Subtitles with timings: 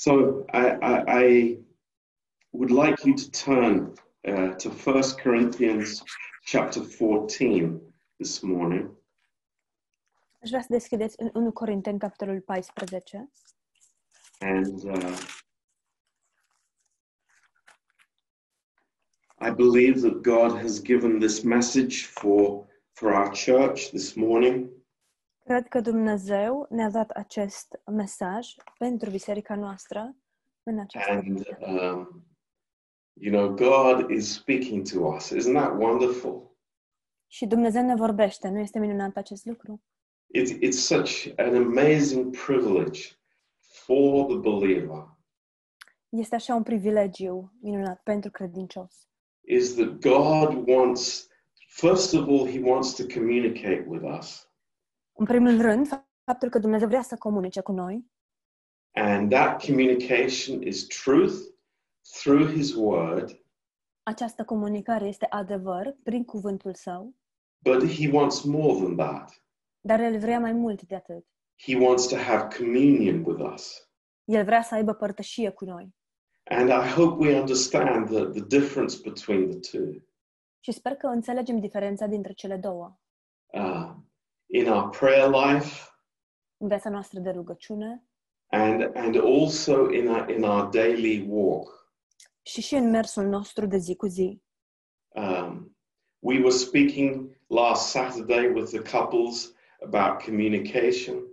[0.00, 1.56] So I, I, I
[2.52, 3.94] would like you to turn
[4.26, 6.02] uh, to 1 Corinthians
[6.46, 7.78] chapter 14
[8.18, 8.90] this morning.
[10.42, 13.30] Aș vrea să deschideți în 1 Corinteni, capitolul 14.
[14.38, 15.18] And uh,
[19.40, 24.79] I believe that God has given this message for, for our church this morning.
[25.44, 28.48] Cred că Dumnezeu ne-a dat acest mesaj
[28.78, 30.16] pentru biserica noastră
[30.62, 31.66] în această And, dimineață.
[31.70, 32.24] um,
[33.12, 35.32] you know, God is speaking to us.
[35.34, 36.56] Isn't that wonderful?
[37.26, 39.82] Și Dumnezeu ne vorbește, nu este minunat acest lucru?
[40.38, 43.00] It's, it's such an amazing privilege
[43.58, 45.18] for the believer
[46.08, 49.08] Este așa un privilegiu minunat pentru credincios.
[49.44, 51.28] is that God wants,
[51.68, 54.49] first of all, He wants to communicate with us.
[55.20, 55.86] În primul rând,
[56.24, 58.10] faptul că Dumnezeu vrea să comunice cu noi
[58.92, 61.34] And that communication is truth
[62.22, 63.42] through His Word,
[64.02, 67.14] această comunicare este adevăr prin cuvântul său,
[67.58, 69.42] but He wants more than that.
[69.80, 71.26] dar El vrea mai mult de atât.
[71.62, 73.90] He wants to have communion with us.
[74.24, 75.94] El vrea să aibă părtășie cu noi.
[76.44, 79.90] And I hope we understand the, the difference between the two.
[80.60, 82.98] Și sper că înțelegem diferența dintre cele două.
[83.46, 83.94] Uh,
[84.52, 85.84] in our prayer life
[86.56, 88.04] În viața noastră de rugăciune
[88.46, 91.88] and, and also in our, in our daily walk.
[92.42, 94.42] și și în mersul nostru de zi cu zi.
[95.08, 95.76] Um,
[96.18, 101.24] we were speaking last Saturday with the couples about communication.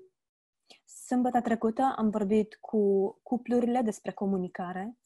[1.05, 4.97] Sâmbătă trecută am vorbit cu cuplurile despre comunicare,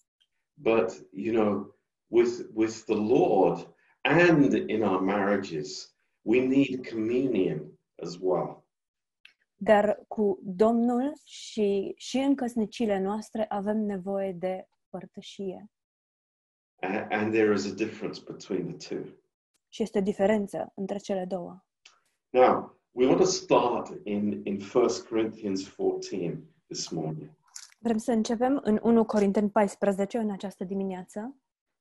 [0.53, 1.75] But you know,
[2.07, 7.70] with with the Lord and in our marriages, we need communion
[8.01, 8.63] as well.
[9.55, 15.71] dar cu Domnul și, și în căsnicile noastre avem nevoie de părtășie.
[16.81, 19.05] A- and there is a difference between the two.
[19.69, 21.63] Și este o diferență între cele două.
[22.29, 27.29] Now, we want to start in in 1 Corinthians 14 this morning.
[27.79, 31.35] Vrem să începem în 1 Corinteni 14 în această dimineață.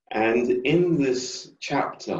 [0.05, 2.17] And in this chapter,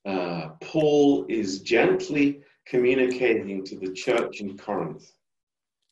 [0.00, 5.04] uh, Paul is gently communicating to the church in Corinth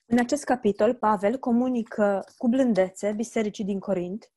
[0.07, 4.33] În acest capitol, Pavel comunică cu blândețe bisericii din Corint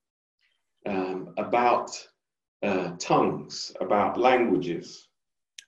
[0.79, 2.16] um, about
[2.59, 5.09] uh, tongues, about languages.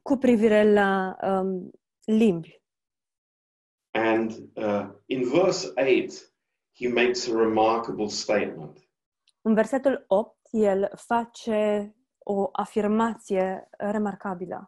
[0.01, 1.72] cu privire la um,
[2.06, 2.61] limbi.
[3.91, 6.33] And uh, in verse 8,
[6.79, 8.89] he makes a remarkable statement.
[9.41, 14.67] În versetul 8, el face o afirmație remarcabilă.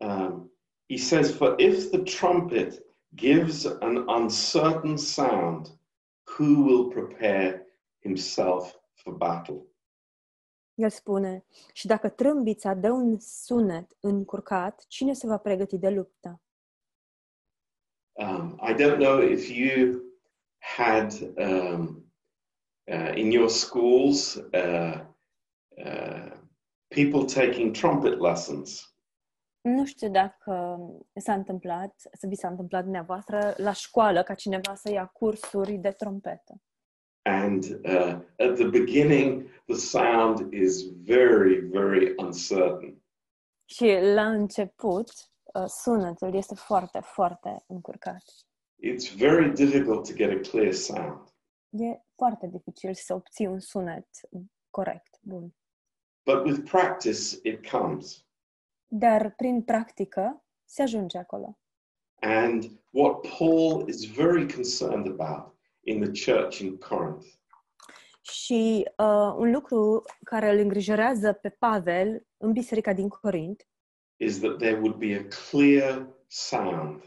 [0.00, 0.50] Um,
[0.88, 2.84] he says, For if the trumpet
[3.14, 5.70] gives an uncertain sound,
[6.24, 7.66] who will prepare
[8.00, 9.66] himself for battle?
[10.74, 16.40] El spune, și dacă trâmbița dă un sunet încurcat, cine se va pregăti de luptă?
[18.12, 20.02] Um, I don't know if you
[20.58, 22.12] had um,
[22.86, 25.00] uh, in your schools uh,
[25.84, 26.32] uh,
[26.88, 28.94] people taking trumpet lessons.
[29.60, 30.78] Nu știu dacă
[31.14, 35.90] s-a întâmplat, să vi s-a întâmplat dumneavoastră la școală ca cineva să ia cursuri de
[35.90, 36.62] trompetă.
[37.22, 43.02] And uh, at the beginning, the sound is very, very uncertain.
[43.64, 45.10] Și la început,
[45.54, 48.22] uh, sunetul este foarte, foarte încurcat.
[48.82, 51.28] It's very difficult to get a clear sound.
[51.68, 54.08] E foarte dificil să obții un sunet
[54.70, 55.54] corect, bun.
[56.24, 58.24] But with practice, it comes.
[58.92, 61.58] Dar prin practică se ajunge acolo.
[62.20, 67.26] And what Paul is very concerned about in the church in Corinth
[68.22, 73.68] Și uh, un lucru care îl îngrijorează pe Pavel în biserica din Corint
[74.16, 77.02] is that there would be a clear sound.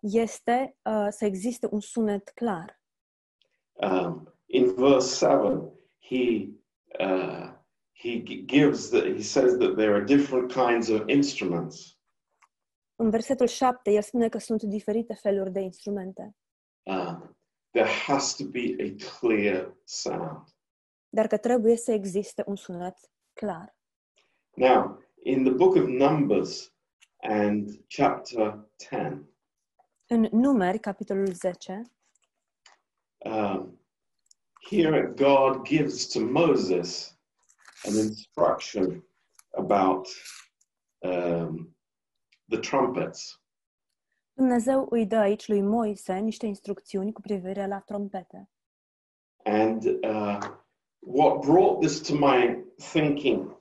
[0.00, 2.80] este uh, să existe un sunet clar.
[3.72, 6.48] Um, in verse 7, he,
[7.00, 7.55] uh,
[7.98, 11.98] he gives that he says that there are different kinds of instruments.
[12.96, 16.36] În versetul 7, el spune că sunt diferite feluri de instrumente,
[16.82, 17.36] Um,
[17.70, 20.44] there has to be a clear sound.
[21.08, 22.96] dar că trebuie să existe un sunet
[23.32, 23.76] clar.
[24.56, 26.74] Now, in the book of Numbers
[27.16, 29.28] and chapter 10,
[30.06, 31.80] În Numeri, capitolul 10,
[33.18, 33.80] um,
[34.70, 37.15] here God gives to Moses
[37.84, 39.02] an instruction
[39.56, 40.08] about
[41.04, 41.74] um,
[42.48, 43.40] the trumpets.
[44.32, 48.50] Dumnezeu îi dă aici lui Moise niște instrucțiuni cu privire la trompete.
[49.44, 50.38] And uh,
[50.98, 53.56] what brought this to my thinking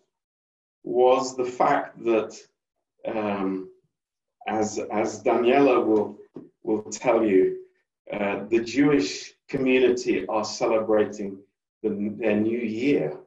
[0.81, 2.49] was the fact that,
[3.05, 3.69] um,
[4.45, 6.17] as, as Daniela will,
[6.61, 7.55] will tell you,
[8.11, 11.37] uh, the Jewish community are celebrating
[11.81, 13.24] the, their new year.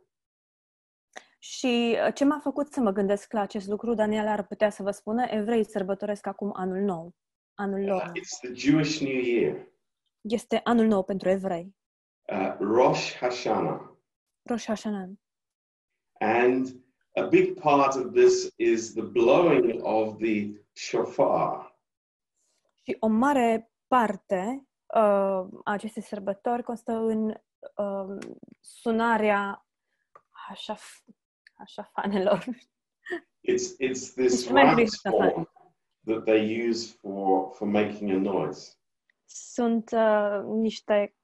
[1.39, 4.83] Și uh, ce m-a făcut să mă gândesc la acest lucru, Daniel ar putea să
[4.83, 7.15] vă spună, evrei sărbătoresc acum anul nou,
[7.55, 8.03] anul lor.
[8.03, 9.69] Uh, it's the Jewish New Year,
[10.21, 11.77] Este anul nou pentru evrei,
[12.33, 13.81] uh, Rosh Hashanah.
[14.43, 15.09] Rosh Hashanah.
[16.21, 16.67] And
[17.15, 21.79] a big part of this is the blowing of the shofar.
[22.83, 27.29] Și o mare parte uh, a acestei sărbători constă în
[27.77, 28.19] uh,
[28.61, 29.67] sunarea
[31.59, 32.45] așaf, așafanelor.
[33.49, 35.17] It's, it's this Instrumentul ram's este așa.
[35.17, 35.49] horn
[36.05, 38.73] that they use for, for making a noise.
[39.25, 41.15] Sunt uh, niște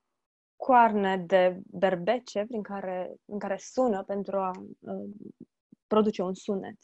[0.56, 5.10] coarne de berbece prin care, în care sună pentru a uh,
[5.86, 6.78] produce un sunet.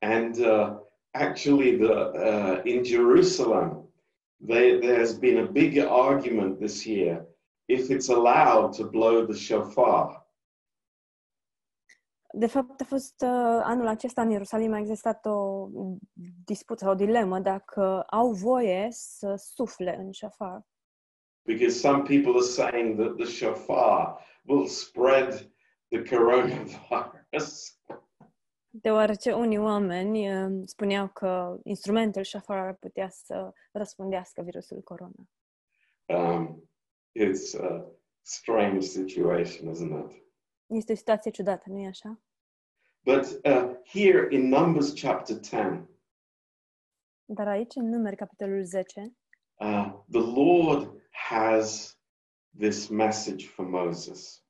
[0.00, 0.76] And uh,
[1.10, 3.94] actually, the, uh, in Jerusalem,
[4.46, 7.26] they, there's been a big argument this year
[7.68, 10.25] if it's allowed to blow the shofar.
[12.38, 15.68] De fapt, a fost uh, anul acesta în Ierusalim a existat o
[16.44, 20.66] dispută sau o dilemă dacă au voie să sufle în șafar.
[21.42, 25.52] Because some people are saying that the shofar will spread
[25.88, 27.80] the coronavirus.
[28.82, 35.28] Deoarece unii oameni uh, spuneau că instrumentul șafar ar putea să răspundească virusul corona.
[36.06, 36.70] Um,
[37.18, 37.84] it's a
[38.22, 40.24] strange situation, isn't it?
[40.66, 42.20] Este o situație ciudată, nu-i așa?
[43.06, 45.88] But uh, here in Numbers chapter 10,
[47.24, 49.16] Dar aici, în numeri, capitolul 10,
[49.54, 51.98] uh, the Lord has
[52.58, 54.44] this message for Moses.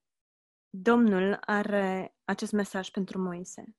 [0.70, 3.76] Domnul are acest mesaj pentru Moise.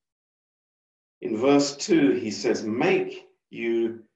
[1.18, 4.08] In verse 2, he says, Make you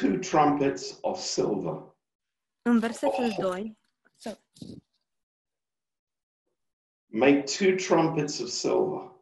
[0.00, 1.96] two trumpets of silver.
[2.62, 3.78] În versetul 2,
[4.16, 4.30] so,
[7.06, 9.19] Make two trumpets of silver.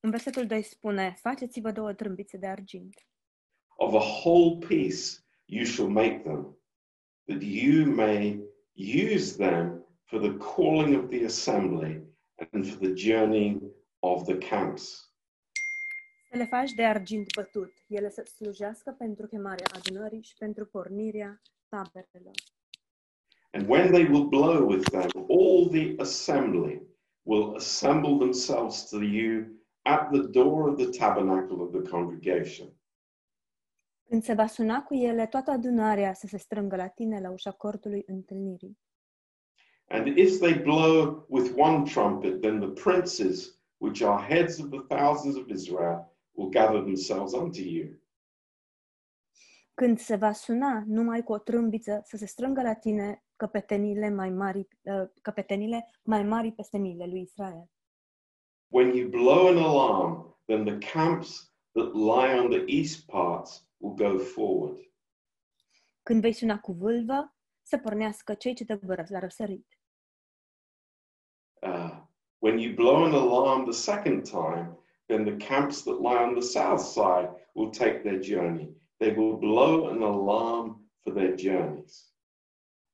[0.00, 3.06] În versetul 2 spune, faceți-vă două trâmbițe de argint.
[3.76, 5.04] Of a whole piece
[5.44, 6.58] you shall make them,
[7.24, 8.40] that you may
[9.12, 12.02] use them for the calling of the assembly
[12.52, 13.62] and for the journeying
[13.98, 15.12] of the camps.
[16.30, 21.42] Să le faci de argint bătut, ele să slujească pentru chemarea adunării și pentru pornirea
[21.68, 22.34] taberelor.
[23.50, 26.82] And when they will blow with them, all the assembly
[27.22, 29.57] will assemble themselves to you
[29.88, 32.68] at the door of the tabernacle of the congregation.
[34.08, 37.50] Când se va suna cu ele, toată adunarea să se strângă la tine la ușa
[37.50, 38.78] cortului întâlnirii.
[39.88, 44.96] And if they blow with one trumpet, then the princes, which are heads of the
[44.96, 47.88] thousands of Israel, will gather themselves unto you.
[49.74, 54.30] Când se va suna numai cu o trâmbiță, să se strângă la tine căpetenile mai
[54.30, 57.70] mari, uh, căpetenile mai mari peste miile lui Israel.
[58.70, 63.94] When you blow an alarm, then the camps that lie on the east parts will
[63.94, 64.78] go forward.
[66.02, 68.64] Când vei suna cu vâlvă, să pornească cei ce
[69.08, 69.78] la răsărit.
[71.62, 71.96] Uh,
[72.38, 76.42] when you blow an alarm the second time, then the camps that lie on the
[76.42, 78.76] south side will take their journey.
[78.98, 82.07] They will blow an alarm for their journeys.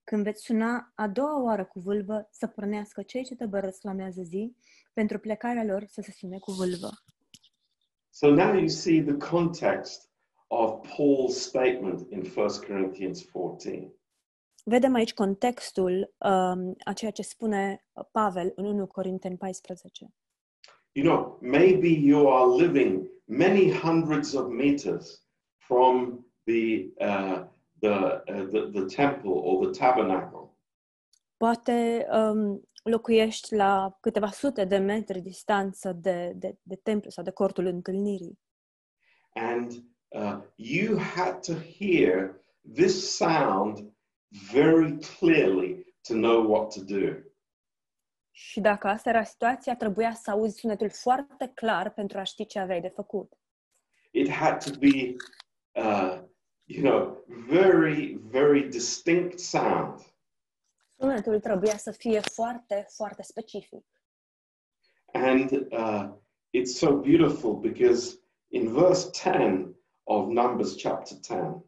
[0.05, 3.93] Când veți suna a doua oară cu vâlvă, să pornească cei ce te bărăsc la
[3.93, 4.57] mează zi,
[4.93, 6.91] pentru plecarea lor să se sune cu vâlvă.
[8.11, 10.11] So now you see the context
[10.47, 13.93] of Paul's statement in 1 Corinthians 14.
[14.65, 20.15] Vedem aici contextul um, a ceea ce spune Pavel în 1 Corinteni 14.
[20.93, 27.47] You know, maybe you are living many hundreds of meters from the, uh,
[27.85, 30.57] the, uh, the, the temple or the tabernacle.
[31.37, 37.31] Poate um, locuiești la câteva sute de metri distanță de, de, de templu sau de
[37.31, 38.39] cortul întâlnirii.
[39.35, 39.73] And
[40.09, 42.41] uh, you had to hear
[42.75, 43.93] this sound
[44.53, 47.19] very clearly to know what to do.
[48.31, 52.59] Și dacă asta era situația, trebuia să auzi sunetul foarte clar pentru a ști ce
[52.59, 53.33] aveai de făcut.
[54.11, 55.15] It had to be,
[55.73, 56.23] uh,
[56.67, 57.19] you know,
[57.49, 60.01] very, very distinct sound.
[60.99, 63.85] Sunetul trebuia să fie foarte, foarte specific.
[65.13, 66.09] And uh,
[66.51, 68.19] it's so beautiful because
[68.49, 71.65] in verse 10 of Numbers chapter 10,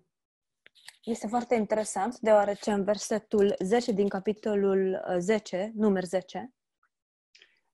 [1.05, 6.51] Este foarte interesant, deoarece în versetul 10 din capitolul uh, 10, număr 10,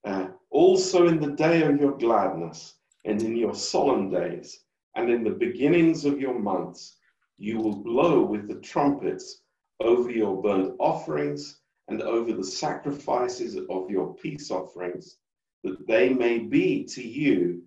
[0.04, 5.22] Uh, also in the day of your gladness and in your solemn days and in
[5.22, 6.98] the beginnings of your months,
[7.42, 9.42] you will blow with the trumpets
[9.80, 15.18] over your burnt offerings and over the sacrifices of your peace offerings,
[15.64, 17.62] that they may be to you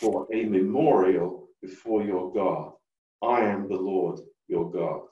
[0.00, 2.72] for a memorial before your God.
[3.22, 5.08] I am the Lord your God.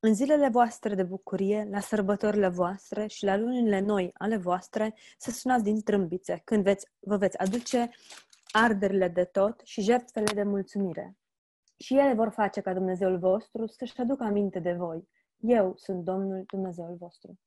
[0.00, 5.30] În zilele voastre de bucurie, la sărbătorile voastre și la lunile noi ale voastre, să
[5.30, 7.90] sunați din trâmbițe, când veți, vă veți aduce
[8.50, 11.16] arderile de tot și jertfele de mulțumire.
[11.82, 15.08] Și ele vor face ca Dumnezeul vostru să-și aducă aminte de voi.
[15.36, 17.38] Eu sunt Domnul Dumnezeul vostru.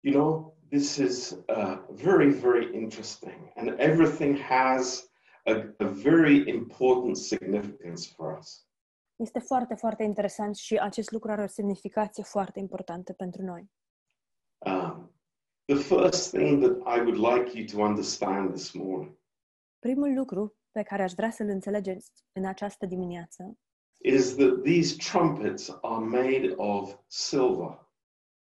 [0.00, 5.10] You know, this is uh, very, very interesting, and everything has
[5.44, 8.66] a, a very important significance for us.
[9.16, 13.70] Este foarte, foarte interesant și acest lucru are o semnificație foarte importantă pentru noi.
[14.58, 15.14] Um,
[15.64, 19.18] the first thing that I would like you to understand this morning
[19.78, 23.58] Primul lucru pe care aș vrea să-l înțelegeți în această dimineață
[24.02, 27.88] is that these trumpets are made of silver,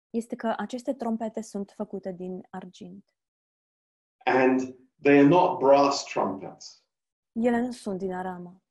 [0.09, 3.11] este că aceste trompete sunt făcute din argint.
[4.25, 6.83] and they are not brass trumpets.
[7.31, 8.61] Ele nu sunt din aramă.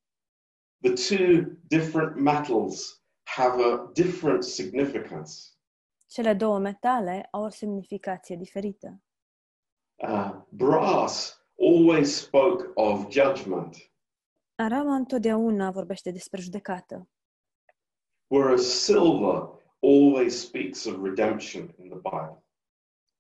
[0.80, 5.32] The two different metals have a different significance.
[6.06, 9.02] Cele două metale au o semnificație diferită.
[9.94, 13.76] Uh, brass always spoke of judgment,
[14.54, 17.08] Arama întotdeauna vorbește despre judecată,
[18.26, 19.48] whereas silver
[19.80, 22.44] always speaks of redemption in the Bible.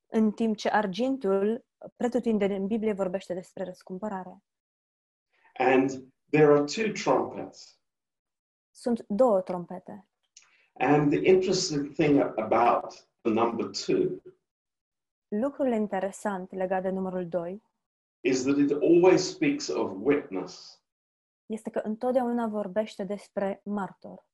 [0.06, 1.64] în timp ce argintul,
[1.96, 4.42] pretutindeni în Biblie, vorbește despre răscumpărare.
[5.58, 5.90] And
[6.30, 7.78] there are two trumpets.
[8.70, 10.08] Sunt două trompete.
[10.78, 14.20] And the interesting thing about the number two
[15.28, 17.62] Lucrul interesant legat de numărul 2
[18.26, 20.80] is that it always speaks of witness
[21.46, 24.26] este că întotdeauna vorbește despre martor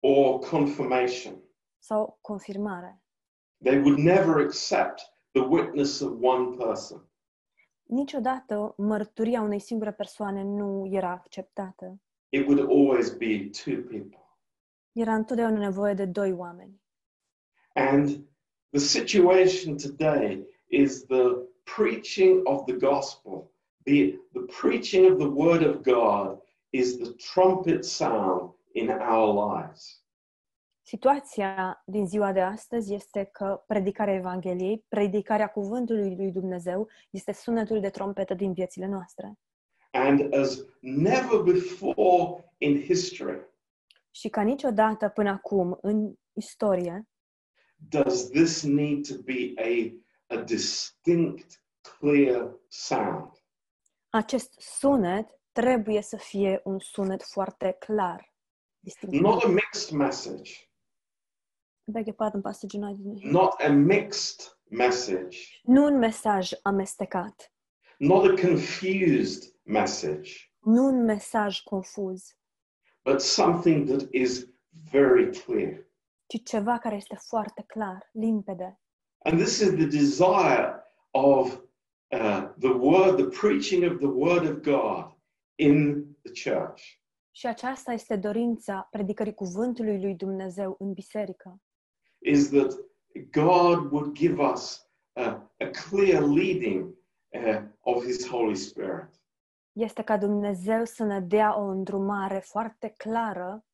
[0.00, 1.42] or confirmation.
[1.78, 3.02] sau confirmare.
[3.62, 7.08] They would never accept the witness of one person.
[7.82, 12.00] Niciodată mărturia unei singure persoane nu era acceptată.
[12.28, 14.38] It would always be two people.
[14.92, 16.82] Era întotdeauna nevoie de doi oameni.
[17.74, 18.08] And
[18.70, 23.50] the situation today is the preaching of the gospel,
[23.84, 26.38] the, the preaching of the word of God
[26.70, 30.02] is the trumpet sound in our lives.
[30.86, 37.80] Situația din ziua de astăzi este că predicarea Evangheliei, predicarea cuvântului lui Dumnezeu, este sunetul
[37.80, 39.32] de trompetă din viețile noastre.
[39.90, 43.52] And as never before in history,
[44.10, 47.08] Și ca niciodată până acum în istorie,
[47.76, 51.62] does this need to be a, a distinct,
[51.98, 53.32] clear sound.
[54.10, 58.32] acest sunet trebuie să fie un sunet foarte clar.
[58.80, 59.14] Distinct.
[59.20, 60.68] Not a mixed message,
[61.86, 62.98] Beg your pardon, Pastor Junaid.
[63.22, 67.52] not a mixed message, Nu un mesaj amestecat,
[67.98, 72.36] not a confused message, nu un mesaj confuz,
[73.04, 74.46] but something that is
[74.90, 75.86] very clear.
[76.26, 78.80] ci ceva care este foarte clar, limpede.
[79.26, 81.62] And this is the desire of
[82.12, 85.14] uh, the word, the preaching of the word of God
[85.54, 86.82] in the church.
[87.36, 91.60] Și aceasta este dorința predicării cuvântului lui Dumnezeu în biserică.
[92.18, 92.72] Is that
[93.30, 96.94] God would give us uh, a clear leading
[97.28, 99.22] uh, of His Holy Spirit.
[99.72, 103.64] Este ca Dumnezeu să ne dea o îndrumare foarte clară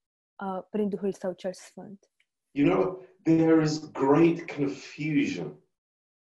[0.42, 2.11] uh, prin Duhul Său cel Sfânt.
[2.50, 5.61] You know, there is great confusion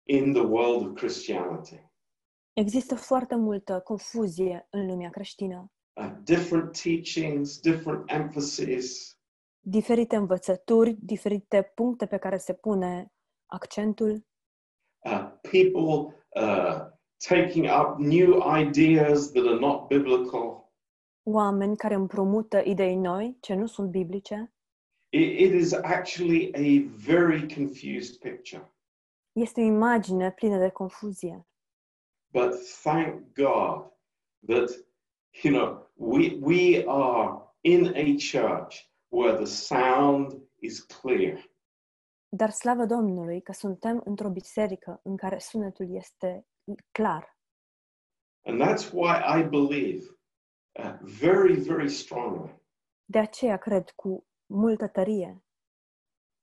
[0.03, 1.87] in the world of Christianity.
[2.53, 5.71] Există foarte multă confuzie în lumea creștină.
[5.93, 9.19] Uh, different teachings, different emphasis,
[9.61, 13.13] Diferite învățături, diferite puncte pe care se pune
[13.45, 14.25] accentul,
[15.05, 16.77] uh, people uh,
[17.27, 20.71] taking up new ideas that are not biblical.
[21.23, 24.53] oameni care împrumută idei noi ce nu sunt biblice.
[25.11, 28.71] It, is actually a very confused picture.
[29.31, 31.47] Este o imagine plină de confuzie.
[32.31, 33.91] But thank God
[34.47, 34.69] that,
[35.43, 41.51] you know, we, we are in a church where the sound is clear.
[42.29, 46.47] Dar slavă Domnului că suntem într-o biserică în care sunetul este
[46.91, 47.37] clar.
[48.45, 50.05] And that's why I believe
[50.79, 52.61] uh, very, very strongly
[53.05, 55.43] De aceea cred cu multă tărie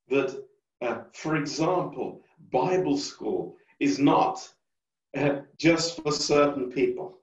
[0.08, 0.30] that,
[0.80, 2.20] uh, for example,
[2.50, 4.56] Bible school is not
[5.10, 7.20] uh, just for certain people.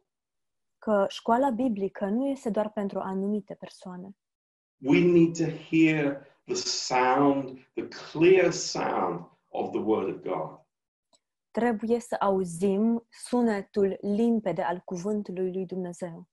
[0.77, 4.17] că școala biblică nu este doar pentru anumite persoane.
[4.77, 10.59] We need to hear the sound, the clear sound of the Word of God.
[11.51, 16.27] Trebuie să auzim sunetul limpede al cuvântului lui Dumnezeu.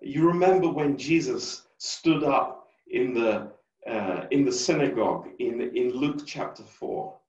[0.00, 2.61] You remember when Jesus stood up
[2.92, 3.50] in the
[3.86, 7.20] uh, in the synagogue in, in Luke chapter 4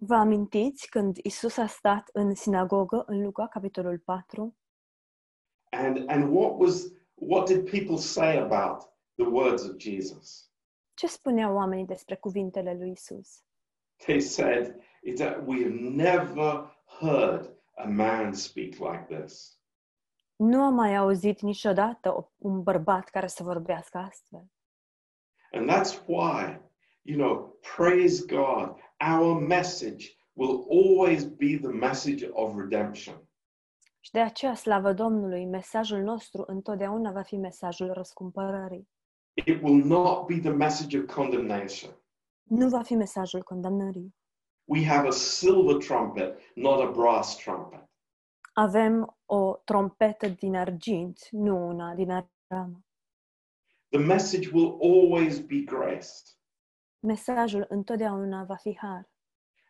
[0.00, 4.56] Vă amintiți când Isus a stat în sinagogă în Luca, capitolul 4?
[5.70, 8.82] and and what was what did people say about
[9.14, 10.50] the words of Jesus?
[10.94, 13.42] Ce spuneau oamenii despre cuvintele lui Isus?
[13.96, 19.58] They said it, uh, we have never heard a man speak like this.
[20.36, 24.44] Nu am mai auzit niciodată o- un bărbat care să vorbească astfel.
[25.52, 26.60] And that's why,
[27.02, 33.28] you know, praise God, our message will always be the message of redemption.
[34.00, 38.88] Și de aceea, slavă Domnului, mesajul nostru întotdeauna va fi mesajul răscumpărării.
[39.34, 41.90] It will not be the message of condemnation.
[42.42, 44.14] Nu va fi mesajul condamnării.
[44.64, 47.90] We have a silver trumpet, not a brass trumpet.
[48.52, 52.80] Avem o trompetă din argint, nu una din aramă.
[53.90, 56.08] The message will always be grace
[57.00, 59.10] Mesajul întotdeauna va fi har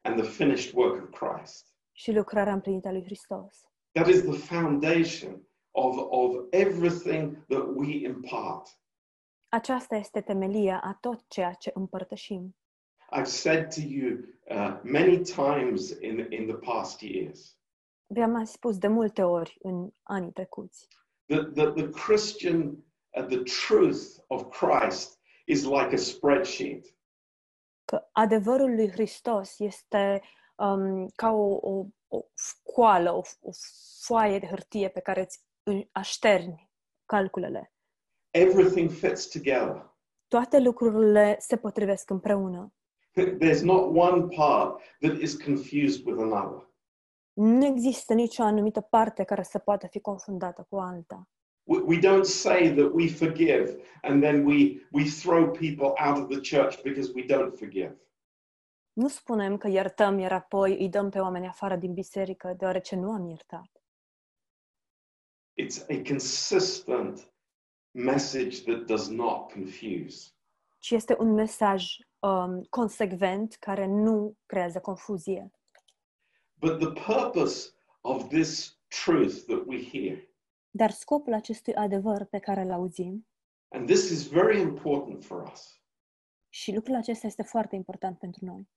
[0.03, 1.75] and the finished work of Christ.
[1.93, 3.63] și lucrarea împlinită a lui Hristos.
[3.93, 8.81] That is the foundation of, of everything that we impart.
[9.49, 12.57] Aceasta este temelia a tot ceea ce împărtășim.
[13.17, 17.59] I've said to you uh, many times in, in the past years
[18.07, 20.89] Vi-am mai spus de multe ori în anii trecuți
[21.27, 22.79] that, that the Christian, uh,
[23.27, 26.99] the truth of Christ is like a spreadsheet.
[27.85, 30.23] că adevărul lui Hristos este
[30.57, 33.51] um, ca o, o, o scoală, o, o
[34.05, 36.71] foaie de hârtie pe care îți îi așterni
[37.05, 37.73] calculele.
[38.31, 39.97] Everything fits together.
[40.27, 42.73] Toate lucrurile se potrivesc împreună.
[43.21, 46.69] There's not one part that is confused with another.
[47.33, 51.29] Nu există nicio anumită parte care să poată fi confundată cu alta.
[51.69, 56.29] We, we don't say that we forgive and then we, we throw people out of
[56.29, 57.97] the church because we don't forgive.
[58.93, 63.11] Nu spunem că iertăm, iar apoi îi dăm pe oameni afară din biserică, deoarece nu
[63.11, 63.71] am iertat.
[65.63, 67.33] It's a consistent
[67.91, 70.31] message that does not confuse.
[70.79, 75.53] Ci este un mesaj um, consecvent care nu creează confuzie.
[76.55, 80.28] But the purpose of this truth that we hear,
[80.71, 83.27] Dar scopul acestui adevăr pe care îl auzim,
[83.69, 85.81] and this is very important for us,
[86.49, 88.69] și lucrul acesta este foarte important pentru noi,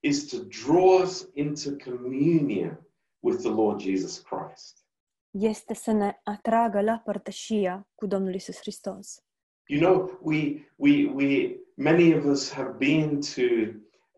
[0.00, 2.86] is to draw us into communion
[3.20, 4.82] with the Lord Jesus Christ.
[5.30, 9.24] este să ne atragă la părtășia cu Domnul Isus Hristos.
[9.66, 13.42] You know, we, we, we, many of us have been to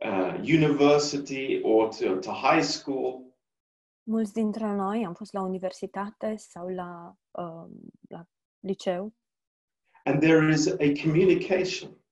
[0.03, 3.26] uh, university or to, to high school,
[4.09, 7.71] Mulți dintre noi am fost la universitate sau la, um,
[8.09, 8.27] la
[8.59, 9.15] liceu.
[10.05, 12.05] And there is a communication,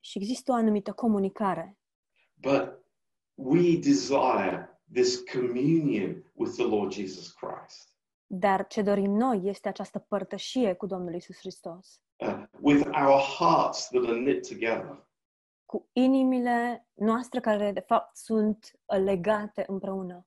[0.00, 1.78] și există o anumită comunicare,
[2.34, 2.84] but
[3.34, 7.94] we desire this communion with the Lord Jesus Christ,
[8.26, 13.88] dar ce dorim noi este această părtășie cu Domnul Isus Hristos, uh, with our hearts
[13.88, 15.06] that are knit together.
[15.64, 20.26] cu inimile noastre care de fapt sunt uh, legate împreună.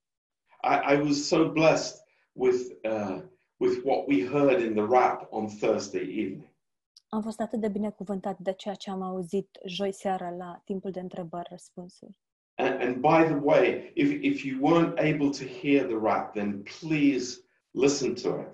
[0.64, 2.02] I, I was so blessed
[2.34, 3.20] with, uh,
[3.60, 6.50] with what we heard in the rap on Thursday evening.
[7.12, 11.00] Am fost atât de binecuvântat de ceea ce am auzit joi seara la timpul de
[11.00, 12.20] întrebări-răspunsuri.
[12.56, 16.64] And, and by the way, if, if you weren't able to hear the rap, then
[16.80, 17.42] please
[17.72, 18.48] listen to it.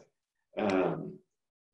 [0.57, 1.19] Um,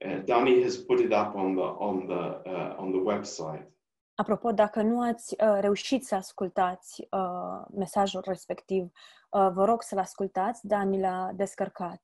[0.06, 3.66] uh, Danny has put it up on the on the uh, on the website.
[4.16, 9.98] Apropo, dacă nu ați uh, reușit să ascultați uh, mesajul respectiv, uh, vă rog să-l
[9.98, 12.04] ascultați, Dani l-a descărcat.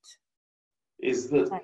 [0.96, 1.64] Is that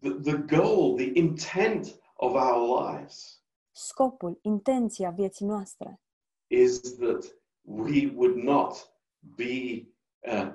[0.00, 3.42] the, the goal, the intent of our lives
[3.76, 6.00] Scopul, intenția vieții noastre
[6.46, 7.24] is that
[7.62, 8.92] we would not
[9.36, 9.88] be
[10.26, 10.52] uh,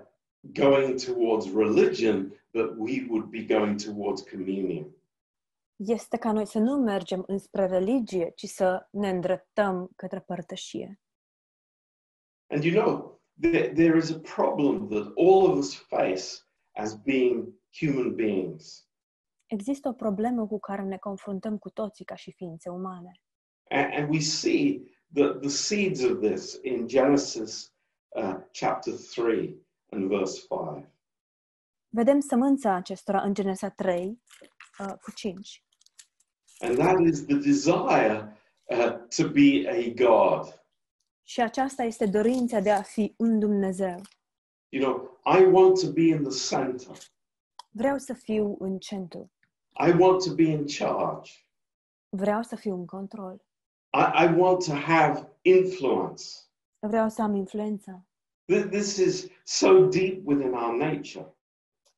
[0.53, 4.85] going towards religion, but we would be going towards communion.
[5.85, 11.01] Este ca noi să nu mergem înspre religie, ci să ne îndreptăm către părtășie.
[12.47, 16.25] And you know, there, there is a problem that all of us face
[16.71, 18.87] as being human beings.
[19.45, 23.11] Există o problemă cu care ne confruntăm cu toții ca și ființe umane.
[23.69, 27.73] And, and we see the, the seeds of this in Genesis
[28.07, 30.39] uh, chapter 3 and verse
[30.73, 30.87] 5.
[31.89, 34.21] Vedem sămânța acestora în Genesa 3
[34.79, 35.63] uh, cu 5.
[36.59, 38.37] And that is the desire
[38.69, 40.63] uh, to be a God.
[41.23, 44.01] Și aceasta este dorința de a fi un Dumnezeu.
[44.69, 46.97] You know, I want to be in the center.
[47.71, 49.31] Vreau să fiu în centru.
[49.87, 51.31] I want to be in charge.
[52.09, 53.45] Vreau să fiu în control.
[53.93, 56.23] I, I want to have influence.
[56.79, 58.05] Vreau să am influență.
[58.53, 61.33] Th- This is so deep within our nature.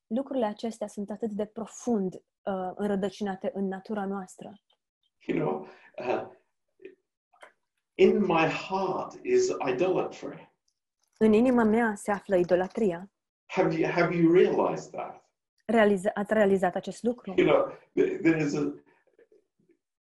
[0.07, 4.53] Lucrurile acestea sunt atât de profund uh, înrădăcinate în natura noastră.
[5.25, 5.67] You know,
[6.07, 6.27] uh,
[7.93, 10.51] in my heart is idolatry.
[11.17, 13.11] În inima mea se află idolatria.
[13.45, 15.29] Have you have you realized that?
[15.65, 17.33] Realiza- ați realizat acest lucru?
[17.37, 17.73] You know,
[18.21, 18.73] there is a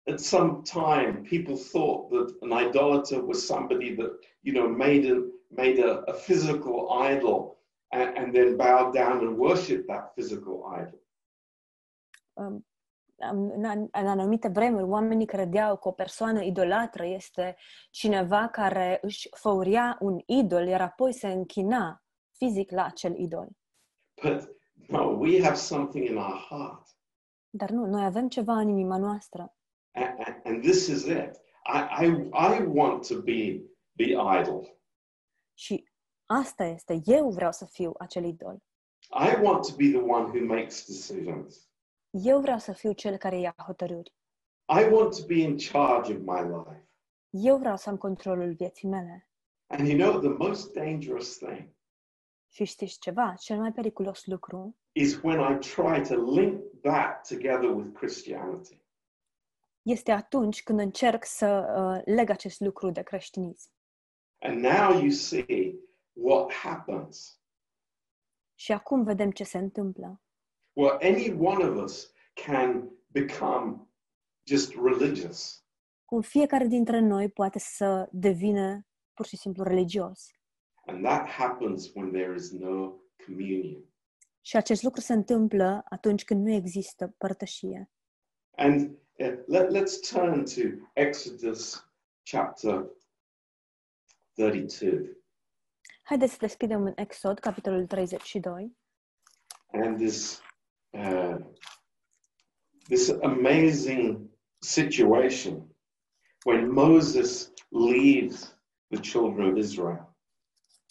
[0.08, 5.16] at some time people thought that an idolater was somebody that you know made a
[5.48, 7.56] made a, a physical idol
[7.90, 10.98] and, and then bowed down and worshipped that physical idol.
[12.36, 12.66] Um,
[13.18, 17.56] am- în, an- în anumite vremuri, oamenii credeau că o persoană idolatră este
[17.90, 22.02] cineva care își făuria un idol, iar apoi se închina
[22.38, 23.48] fizic la acel idol.
[24.22, 24.56] But
[24.88, 26.86] no, we have something in our heart.
[27.50, 29.54] Dar nu, noi avem ceva în inima noastră
[29.94, 31.30] And, and, and this is it.
[31.74, 33.62] I, I, I want to be
[33.96, 34.78] the idol.
[35.58, 35.88] și
[36.26, 38.56] asta este, eu vreau să fiu acel idol.
[39.10, 41.68] I want to be the one who makes decisions.
[42.22, 44.14] Eu vreau să fiu cel care ia hotărâri.
[44.78, 46.88] I want to be in charge of my life.
[47.30, 49.28] Eu vreau să am controlul vieții mele.
[49.66, 51.74] And you know, the most dangerous thing
[52.48, 53.34] Și știți ceva?
[53.38, 58.80] Cel mai periculos lucru is when I try to link that together with Christianity.
[59.82, 61.46] este atunci când încerc să
[62.06, 63.70] uh, leg acest lucru de creștinism.
[64.38, 65.74] And now you see
[66.12, 67.40] what happens.
[68.54, 70.20] Și acum vedem ce se întâmplă.
[70.76, 73.88] Well, any one of us can become
[74.46, 75.64] just religious.
[76.04, 80.30] Cum fiecare dintre noi poate să devină pur și simplu religios.
[80.86, 82.92] And that happens when there is no
[83.26, 83.84] communion.
[84.40, 87.90] Și acest lucru se întâmplă atunci când nu există părtășie.
[88.56, 91.90] And uh, let, let's turn to Exodus
[92.30, 92.86] chapter
[94.34, 95.24] 32
[96.02, 98.76] Haideți să deschidem în Exod, capitolul 32,
[99.72, 100.40] and this
[100.98, 101.38] uh,
[102.88, 104.28] this amazing
[104.62, 105.62] situation
[106.44, 108.54] when Moses leaves
[108.90, 110.16] the children of Israel.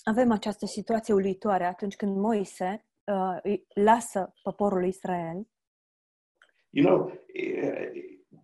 [0.08, 5.48] avem această situație uluitoare atunci când Moise uh, lasă poporul Israel.
[6.70, 7.88] You know, uh,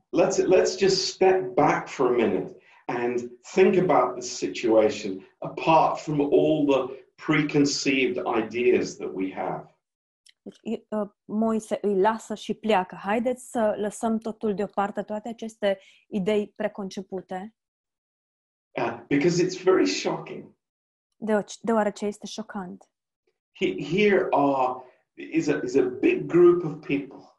[0.10, 6.20] let's let's just step back for a minute and think about this situation apart from
[6.20, 9.66] all the preconceived ideas that we have.
[10.42, 12.96] Deci, i- uh, Moise îi lasă și pleacă.
[12.96, 17.56] Haideți să lăsăm totul deoparte, toate aceste idei preconcepute,
[18.78, 20.56] Uh, because it's very shocking.
[21.18, 22.90] deoc- deoarece este șocant.
[23.64, 24.84] He- Here are
[25.16, 27.36] is a is a big group of people,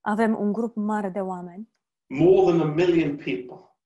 [0.00, 1.68] Avem un grup mare de oameni,
[2.08, 3.76] more than a million people,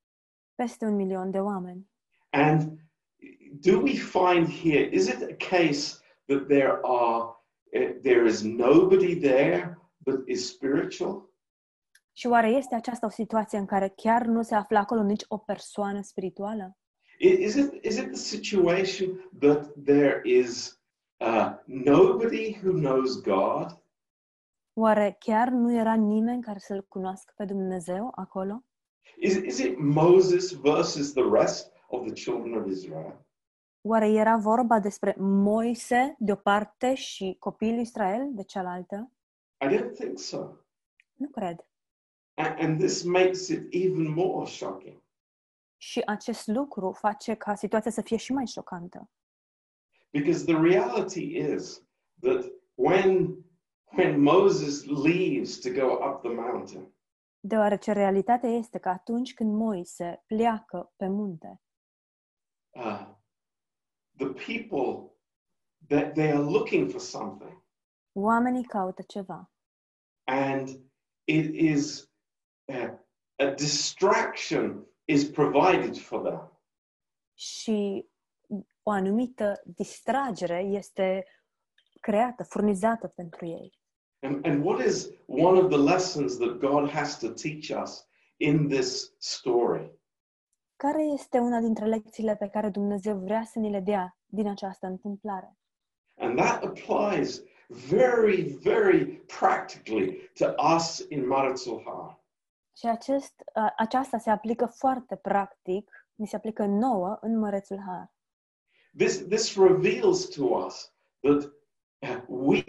[0.54, 1.90] peste un milion de oameni.
[2.30, 2.80] and
[3.50, 4.88] do we find here?
[4.92, 7.41] Is it a case that there are
[7.72, 11.30] uh, there is nobody there that is spiritual?
[12.12, 15.38] Și oare este aceasta o situație în care chiar nu se află acolo nici o
[15.38, 16.76] persoană spirituală?
[17.18, 20.80] Is it is it the situation that there is
[21.16, 23.82] uh, nobody who knows God?
[24.72, 28.64] Oare chiar nu era nimeni care să-L cunoască pe Dumnezeu acolo?
[29.16, 33.26] Is, is it Moses versus the rest of the children of Israel?
[33.84, 39.10] Oare era vorba despre Moise de o parte și copiii lui Israel de cealaltă?
[39.64, 40.38] I don't think so.
[41.14, 41.66] Nu cred.
[42.34, 45.02] And, and this makes it even more shocking
[45.76, 49.10] Și acest lucru face ca situația să fie și mai șocantă.
[50.10, 51.82] because the reality is
[52.20, 53.36] that when
[53.96, 56.94] when Moses leaves to go up the mountain,
[57.40, 61.60] Deoarece realitatea este că atunci când Moise pleacă pe munte,
[62.70, 63.08] uh,
[64.16, 65.16] the people
[65.88, 67.62] that they are looking for something,
[68.12, 69.50] oamenii caută ceva.
[70.26, 70.68] and
[71.26, 72.08] it is
[72.68, 72.90] uh,
[73.38, 76.50] a distraction is provided for them.
[77.34, 78.06] Și
[78.82, 81.26] o anumită distragere este
[82.00, 83.80] creată, furnizată pentru ei.
[84.22, 88.68] And, and what is one of the lessons that God has to teach us in
[88.68, 89.90] this story?
[90.82, 94.86] Care este una dintre lecțiile pe care Dumnezeu vrea să ni le dea din această
[94.86, 95.56] întâmplare?
[96.16, 97.42] And that applies
[97.88, 99.06] very, very
[99.38, 102.20] practically to us in Maritzelhaar.
[102.76, 108.12] Și acest, a- aceasta se aplică foarte practic, ni se aplică nouă în Mărețul Har.
[108.96, 111.42] This, this reveals to us that
[111.98, 112.64] uh, we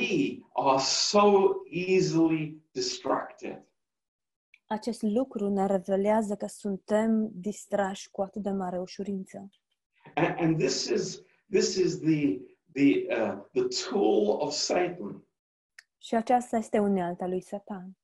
[0.53, 3.67] are so easily distracted.
[4.73, 9.49] Acest lucru ne revelează că suntem distrași cu atât de mare ușurință.
[10.13, 12.39] And, and this is, this is the,
[12.71, 15.27] the, uh, the tool of Satan.
[15.97, 17.97] Și aceasta este unealta lui Satan.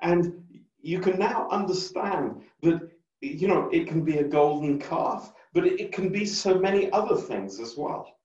[0.00, 0.34] And
[0.80, 2.80] you can now understand that,
[3.18, 6.88] you know, it can be a golden calf, but it, it can be so many
[6.90, 8.20] other things as well.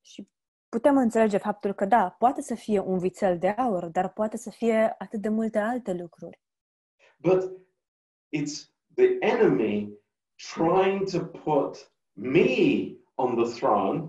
[0.00, 0.28] Și
[0.68, 4.50] putem înțelege faptul că, da, poate să fie un vițel de aur, dar poate să
[4.50, 6.42] fie atât de multe alte lucruri.
[7.24, 7.50] But
[8.28, 9.98] it's the enemy
[10.54, 14.08] trying to put me on the throne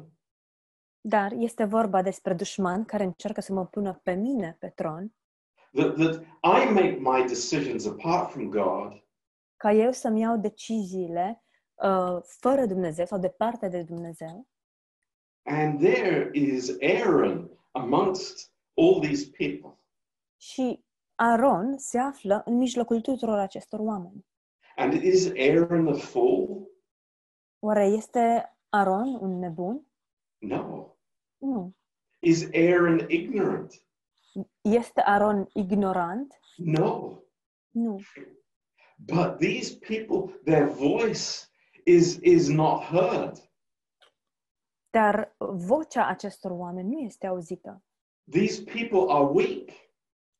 [1.01, 5.13] Dar este vorba despre dușman care încearcă să mă pună pe mine pe tron,
[5.73, 9.03] that, that I make my decisions apart from God,
[9.57, 14.47] ca eu să-mi iau deciziile uh, fără Dumnezeu sau departe de Dumnezeu.
[15.47, 19.79] and there is Aaron amongst all these people.
[20.37, 20.84] Și
[21.15, 24.25] Aron se află în mijlocul tuturor acestor oameni.
[24.75, 26.67] And is Aaron a fool?
[27.59, 29.87] Oare este Aron un nebun?
[30.37, 30.95] No.
[31.37, 31.75] Nu.
[32.19, 33.85] Is Aaron ignorant?
[34.61, 36.39] Este Aron ignorant?
[36.55, 37.19] No.
[37.69, 37.99] Nu.
[38.97, 41.49] But these people, their voice
[41.85, 43.49] is, is not heard.
[44.89, 47.83] Dar vocea acestor oameni nu este auzită.
[48.31, 49.69] These people are weak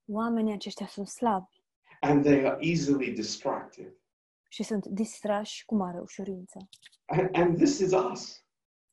[0.08, 1.64] Oamenii aceștia sunt slabi
[2.00, 3.94] and they are easily distracted.
[4.50, 6.68] și sunt distrași cu mare ușurință.
[7.06, 8.44] And, and this is us.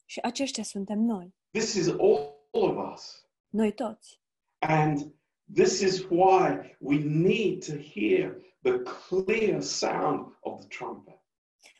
[0.04, 3.26] Și aceștia suntem noi, This is all of us.
[3.48, 4.20] noi toți.
[4.58, 5.14] And
[5.54, 11.20] this is why we need to hear the clear sound of the trumpet.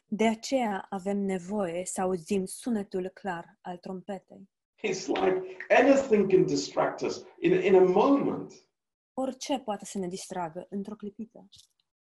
[0.07, 4.49] De aceea avem nevoie să auzim sunetul clar al trompetei.
[4.85, 8.55] It's like anything can distract us in, in a moment,
[9.15, 11.49] Orice poate să ne distragă într-o clipită.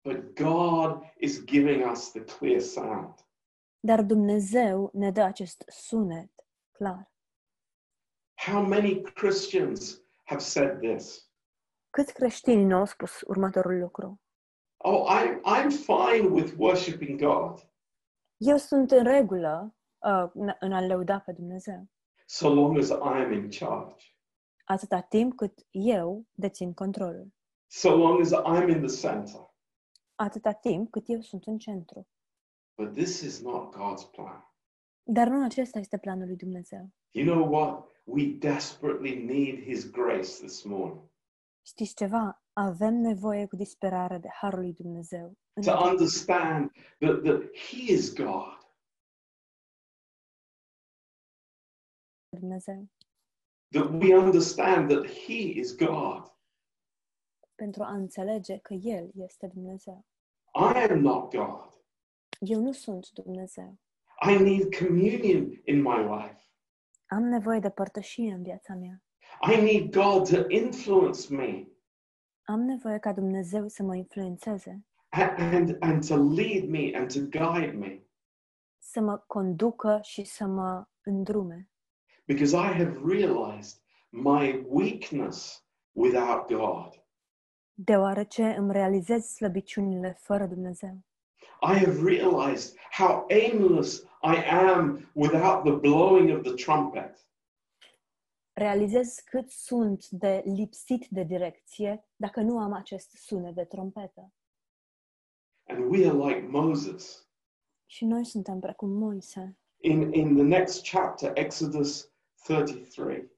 [0.05, 3.14] but God is giving us the clear sound.
[3.81, 6.31] Dar Dumnezeu ne dă acest sunet
[6.73, 7.12] clar.
[8.47, 11.31] How many Christians have said this?
[11.90, 14.21] Câți creștini nu au spus următorul lucru?
[14.77, 17.71] Oh, I'm, I'm fine with worshiping God
[18.37, 21.88] Eu sunt în regulă uh, în- în a lăuda pe Dumnezeu,
[22.27, 24.05] so long as I'm in charge,
[24.68, 27.33] atâta timp cât eu dețin controlul,
[27.66, 29.50] so long as I'm in the center.
[30.14, 32.09] atâta timp cât eu sunt în centru.
[32.83, 34.52] But this is not God's plan.
[35.02, 36.90] Dar nu acesta este planul lui Dumnezeu.
[37.11, 37.87] You know what?
[38.04, 41.07] We desperately need His grace this morning
[41.66, 42.42] Știți ceva?
[42.52, 45.38] Avem nevoie cu disperare de harul lui Dumnezeu.
[45.52, 48.57] în to această understand that, that He is God
[52.28, 52.88] Dumnezeu.
[53.70, 56.33] That we understand that He is God.
[57.54, 60.04] Pentru a înțelege că El este Dumnezeu.
[60.54, 61.72] I am not God.
[62.38, 63.78] Eu nu sunt Dumnezeu.
[64.31, 66.42] I need communion in my life.
[67.07, 69.02] Am nevoie de părtășie în viața mea.
[69.52, 71.66] I need God to influence me
[72.44, 77.20] Am nevoie ca Dumnezeu să mă influențeze, a- and, and to lead me and to
[77.20, 78.02] guide me
[78.78, 81.68] să mă conducă și să mă îndrume.
[82.28, 87.02] Because I have realized my weakness without God.
[87.74, 90.98] Deoarece îmi realizez slăbiciunile fără Dumnezeu.
[91.60, 97.26] I have realized how aimless I am without the blowing of the trumpet.
[98.52, 104.32] Realizez cât sunt de lipsit de direcție dacă nu am acest sunet de trompetă.
[105.66, 107.28] And we are like Moses.
[107.86, 109.58] Și noi suntem precum Moise.
[109.80, 112.12] In, in the next chapter, Exodus
[112.44, 113.31] 33,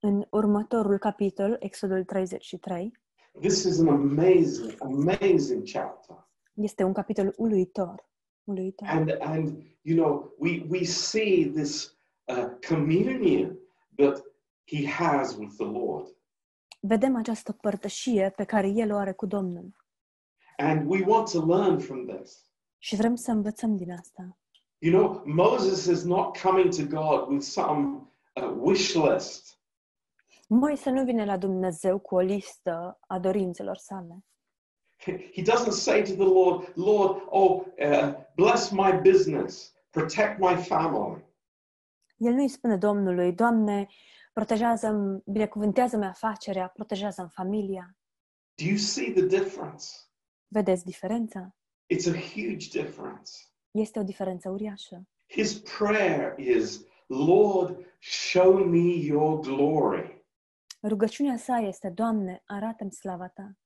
[0.00, 2.92] În următorul capitol, Exodul 33,
[3.40, 6.28] this is an amazing, amazing chapter.
[6.52, 8.08] este un capitol uluitor.
[8.44, 8.88] uluitor.
[8.88, 13.58] And, and you know, we, we see this uh, communion
[13.96, 14.22] that
[14.66, 16.06] he has with the Lord.
[16.80, 19.76] Vedem această părtășie pe care El o are cu Domnul.
[20.56, 22.50] And we want to learn from this.
[22.78, 24.38] Și vrem să învățăm din asta.
[24.84, 29.58] You know, Moses is not coming to God with some uh, wish list.
[30.48, 34.24] Moise nu vine la Dumnezeu cu o listă a dorințelor sale.
[35.32, 41.24] He doesn't say to the Lord, Lord, oh, uh, bless my business, protect my family.
[42.16, 43.86] El nu îi spune Domnului, Doamne,
[44.32, 47.96] protejează-mi, binecuvântează-mi afacerea, protejează-mi familia.
[48.54, 49.86] Do you see the difference?
[50.46, 51.56] Vedeți diferența?
[51.94, 53.30] It's a huge difference.
[53.74, 55.08] Este o diferență uriașă.
[55.26, 60.24] His prayer is, Lord, show me your glory.
[60.82, 63.56] Rugăciunea sa este, Doamne, arată-mi slava Ta.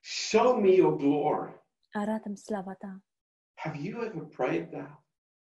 [0.00, 1.62] Show me your glory.
[1.92, 3.02] Arată-mi slava Ta.
[3.54, 5.04] Have you ever prayed that?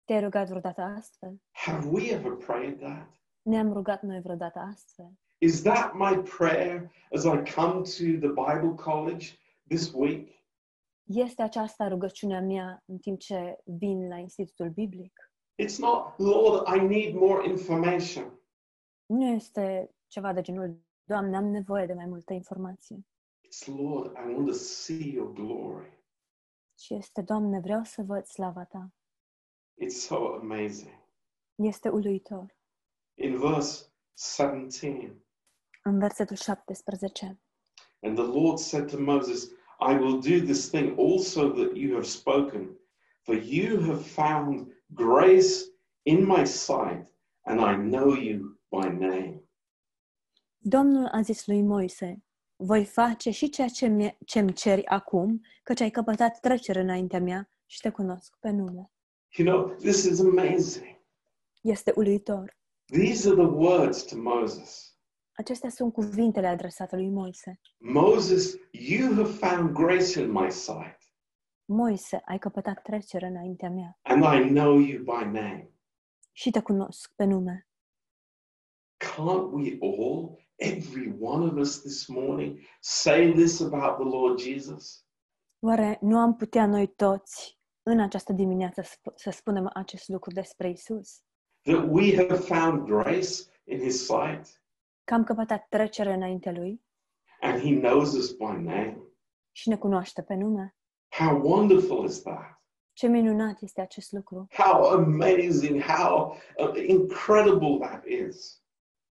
[0.05, 1.42] Te-ai rugat vreodată astfel?
[1.51, 3.09] Have we ever prayed that?
[3.42, 5.18] Ne-am rugat noi vreodată astfel?
[5.38, 10.41] Is that my prayer as I come to the Bible college this week?
[11.03, 15.12] Este aceasta rugăciunea mea în timp ce vin la Institutul Biblic?
[15.62, 18.41] It's not, Lord, I need more information.
[19.07, 23.07] Nu este ceva de genul, Doamne, am nevoie de mai multă informație.
[23.47, 26.01] It's, Lord, I want to see your glory.
[26.75, 28.91] ci este, Doamne, vreau să văd slava Ta.
[29.85, 31.01] It's so amazing.
[31.55, 32.57] Este uluitor.
[33.15, 33.93] In verse
[34.37, 35.25] 17,
[35.85, 37.41] În versetul 17.
[38.05, 39.49] and the Lord said to Moses,
[39.90, 42.79] I will do this thing also that you have spoken,
[43.23, 45.64] for you have found grace
[46.03, 47.09] in my sight,
[47.45, 49.40] and I know you by name.
[50.59, 52.25] Domnul a zis lui Moise,
[52.57, 57.51] voi face și ceea ce mi- ce-mi ceri acum, căci ai căpătat trecere înaintea mea
[57.66, 58.90] și te cunosc pe nume.
[59.37, 61.01] You know, this is amazing.
[61.61, 62.57] Este uluitor.
[62.85, 64.91] These are the words to Moses.
[65.37, 67.61] Acestea sunt cuvintele adresate lui Moise.
[67.79, 70.99] Moses, you have found grace in my sight,
[71.64, 75.71] Moise, ai căpătat trecere înaintea mea and I know you by name.
[76.33, 77.66] și te cunosc pe nume.
[79.05, 85.05] Can't we all, every one of us this morning, say this about the Lord Jesus?
[85.59, 90.71] Oare nu am putea noi toți în această dimineață sp- să spunem acest lucru despre
[90.71, 91.23] Isus?
[91.62, 93.29] That we have found grace
[93.64, 94.62] in his sight,
[95.05, 96.83] Că am căpătat trecere înaintea lui
[97.41, 99.03] and he knows us by name.
[99.53, 100.77] și ne cunoaște pe nume?
[101.09, 102.62] How wonderful is that?
[102.93, 104.47] Ce minunat este acest lucru!
[104.51, 108.62] How amazing, how uh, incredible that is.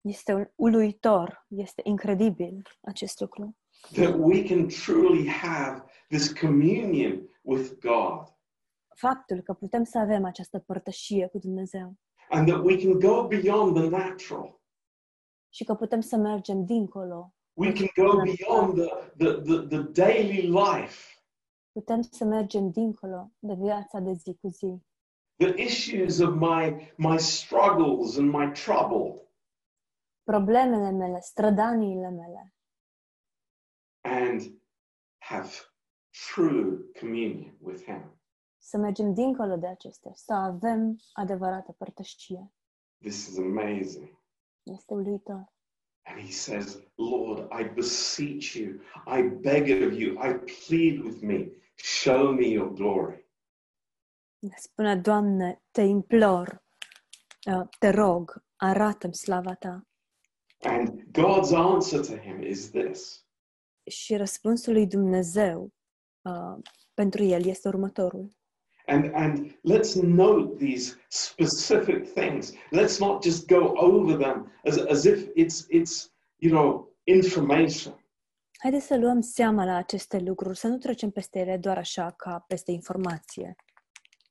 [0.02, 3.58] Este un- uluitor, este incredibil acest lucru.
[3.92, 8.36] That we can truly have this communion with God.
[8.96, 11.94] Faptul că putem să avem această părtășie cu Dumnezeu
[12.30, 14.59] and that we can go beyond the natural.
[15.50, 20.42] Și că putem să mergem dincolo, We can go beyond the, the, the, the daily
[20.42, 21.22] life,
[21.72, 24.84] putem să mergem dincolo de viața de zi cu zi,
[25.36, 29.30] the issues of my, my struggles and my trouble,
[30.24, 32.54] problemele mele, strădaniile mele
[34.02, 34.42] and
[35.20, 35.52] have
[36.12, 38.20] true communion with Him.
[38.58, 42.52] să mergem dincolo de acestea, să avem adevărată părtășie.
[42.98, 44.19] This is amazing.
[44.74, 45.52] Este uluitor.
[46.06, 51.52] And He says, Lord, I beseech you, I beg of you, I plead with me,
[51.76, 53.28] show me your glory.
[54.56, 56.64] Spune, Doamne, te implor,
[57.48, 59.84] uh, te rog, arată-mi slava Ta.
[60.62, 63.24] And God's answer to Him is this
[63.90, 65.74] Și răspunsul lui Dumnezeu
[66.22, 66.58] uh,
[66.94, 68.38] pentru el este următorul.
[68.90, 72.54] And, and let's note these specific things.
[72.72, 77.94] Let's not just go over them as, as if it's, it's, you know, information.
[78.58, 82.46] Haideți să luăm seama la aceste lucruri, să nu trecem peste ele doar așa ca
[82.48, 83.56] peste informație.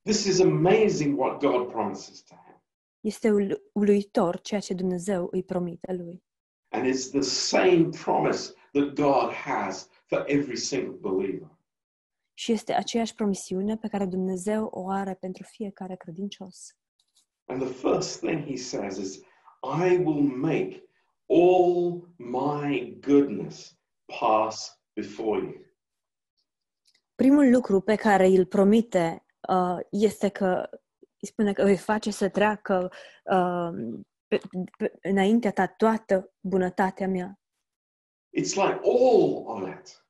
[0.02, 2.62] This is amazing what God promises to him.
[3.00, 6.22] Este ulu- uluitor ceea ce Dumnezeu îi promite lui.
[6.68, 11.57] And it's the same promise that God has for every single believer.
[12.38, 16.76] Și este aceeași promisiune pe care Dumnezeu o are pentru fiecare credincios.
[17.44, 19.16] And the first thing he says is,
[19.62, 20.88] I will make
[21.26, 23.78] all my goodness
[24.20, 25.54] pass before you.
[27.14, 30.68] Primul lucru pe care îl promite uh, este că
[31.20, 32.90] îi spune că îi face să treacă
[33.24, 34.40] uh, pe,
[34.78, 37.40] pe, înaintea ta toată bunătatea mea.
[38.40, 40.07] It's like all of it.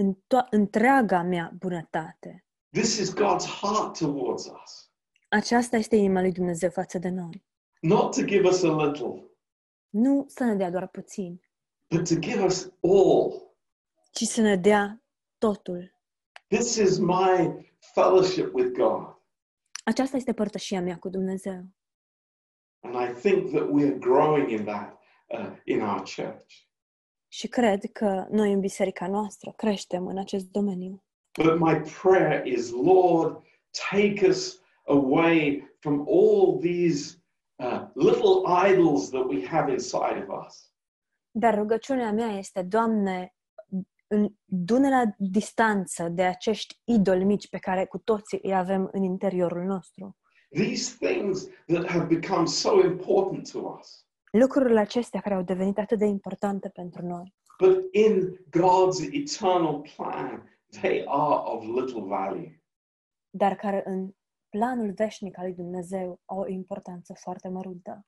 [0.00, 2.44] În to- întreaga mea bunătate.
[2.70, 4.90] This is God's heart towards us.
[5.28, 7.44] Aceasta este inima lui Dumnezeu față de noi.
[7.80, 9.30] Not to give us a little,
[9.88, 11.40] Nu să ne dea doar puțin,
[11.88, 13.52] but to give us all.
[14.12, 15.02] ci să ne dea
[15.38, 15.96] totul.
[16.48, 19.16] This is my fellowship with God.
[19.84, 21.64] Aceasta este părtășia mea cu Dumnezeu.
[22.80, 26.67] And I think that we are growing in that uh, in our church.
[27.28, 31.02] Și cred că noi în biserica noastră creștem în acest domeniu.
[31.42, 33.42] But my prayer is, Lord,
[33.90, 37.22] take us away from all these
[37.56, 40.72] uh, little idols that we have inside of us.
[41.30, 43.34] Dar rugăciunea mea este, Doamne,
[44.06, 49.02] în, du-ne la distanță de acești idoli mici pe care cu toții îi avem în
[49.02, 50.16] interiorul nostru.
[50.50, 54.07] These things that have become so important to us.
[54.30, 57.34] Lucrurile acestea care au devenit atât de importante pentru noi.
[57.58, 62.62] But in God's eternal plan, they are of little value.
[63.30, 64.10] dar care în
[64.48, 68.06] planul veșnic al lui Dumnezeu au o importanță foarte măruntă.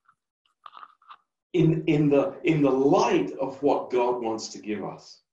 [1.50, 5.24] In, in, the, in the light of what God wants to give us.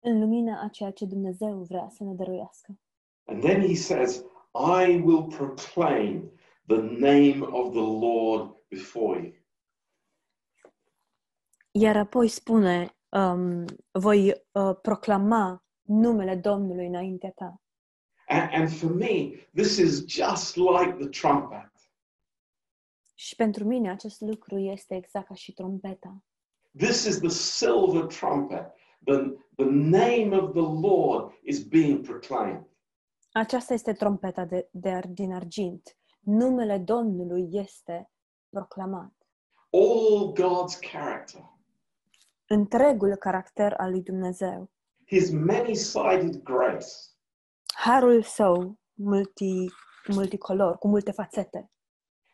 [0.00, 2.78] În lumina a ceea ce Dumnezeu vrea să ne dăruiască.
[3.24, 4.24] And then he says,
[4.54, 6.30] I will proclaim
[6.66, 9.32] the name of the Lord before you.
[11.78, 17.60] Iar apoi spune, um, voi uh, proclama numele Domnului înaintea ta.
[18.28, 21.72] And, and for me, this is just like the trumpet.
[23.14, 26.24] Și pentru mine acest lucru este exact ca și trompeta.
[26.76, 28.72] This is the silver trumpet.
[29.04, 29.16] The,
[29.56, 32.66] the name of the Lord is being proclaimed.
[33.32, 35.96] Aceasta este trompeta de, de ar, din argint.
[36.20, 38.10] Numele Domnului este
[38.48, 39.12] proclamat.
[39.70, 41.55] All God's character,
[42.48, 44.70] Întregul caracter al lui Dumnezeu.
[45.06, 46.86] his many sided grace,
[47.74, 49.64] Harul său multi,
[50.08, 51.70] multicolor, cu multe fațete.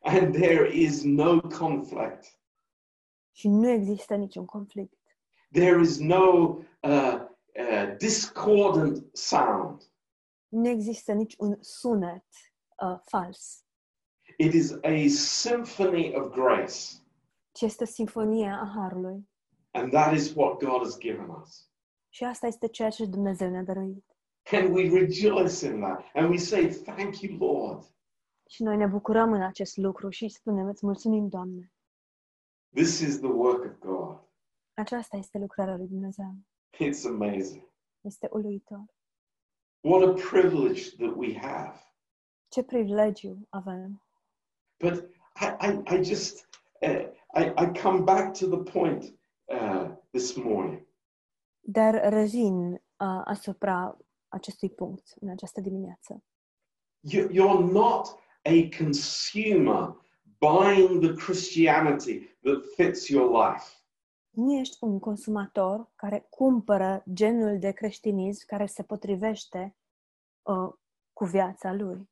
[0.05, 2.39] and there is no conflict.
[3.33, 4.99] Și nu există niciun conflict.
[5.53, 6.25] There is no
[6.83, 7.15] uh,
[7.59, 9.83] uh, discordant sound.
[10.49, 12.25] Nu există nici un sunet
[12.83, 13.65] uh, fals,
[14.39, 16.75] It is a symphony of grace.
[17.53, 19.31] ci este sinfonia a Harului.
[19.75, 21.71] And that is what God has given us.
[22.09, 24.05] Și asta este ceea ce Dumnezeu ne-a dăruit.
[24.51, 26.05] And we rejoice in that.
[26.15, 27.85] And we say, Thank you, Lord.
[28.49, 31.73] Și noi ne bucurăm în acest lucru și spunem, îți mulțumim, Doamne.
[32.75, 34.21] This is the work of God.
[34.75, 36.35] Aceasta este lucrarea lui Dumnezeu.
[36.73, 37.69] It's amazing.
[38.01, 38.85] Este uluitor.
[39.81, 41.81] What a privilege that we have.
[42.49, 44.03] Ce privilegiu avem.
[44.79, 45.11] But
[45.41, 46.49] I, I, I just,
[46.81, 49.15] uh, I, I come back to the point
[49.53, 50.87] uh, this morning.
[51.61, 52.81] Dar revin uh,
[53.25, 53.97] asupra
[54.29, 56.25] acestui punct în această dimineață.
[57.01, 59.95] You, you're not a consumer
[60.39, 63.65] buying the Christianity that fits your life.
[64.31, 69.77] Nu ești un consumator care cumpără genul de creștinism care se potrivește
[70.43, 70.73] uh,
[71.13, 72.11] cu viața lui.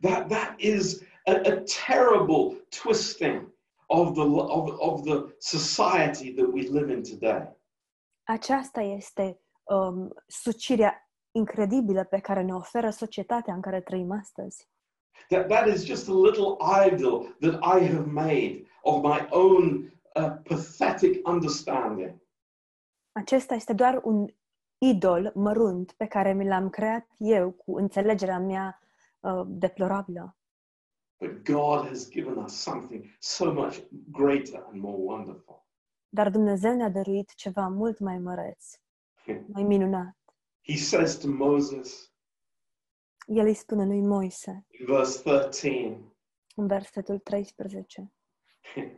[0.00, 3.54] That, that is a, a terrible twisting
[3.92, 7.48] of the, of, of the society that we live in today.
[8.22, 14.68] Aceasta este um, sucirea incredibilă pe care ne oferă societatea în care trăim astăzi.
[15.28, 20.32] That, that is just a little idol that I have made of my own uh,
[20.42, 22.22] pathetic understanding.
[23.12, 24.26] Acesta este doar un
[24.78, 28.80] idol mărunt pe care mi l-am creat eu cu înțelegerea mea
[29.20, 30.39] uh, deplorabilă.
[31.20, 33.76] But God has given us something so much
[34.10, 35.66] greater and more wonderful.
[36.08, 38.74] Dar Dumnezeu ne-a dăruit ceva mult mai măreț,
[39.52, 40.16] mai minunat.
[40.68, 42.12] He says to Moses
[43.26, 46.00] El îi spune lui Moise, in verse 13,
[46.56, 48.12] în versetul 13,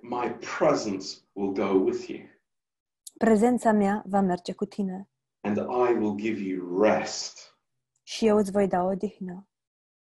[0.00, 2.20] My presence will go with you,
[3.18, 5.08] Prezența mea va merge cu tine
[5.40, 7.58] and I will give you rest.
[8.02, 9.48] și eu îți voi da odihnă.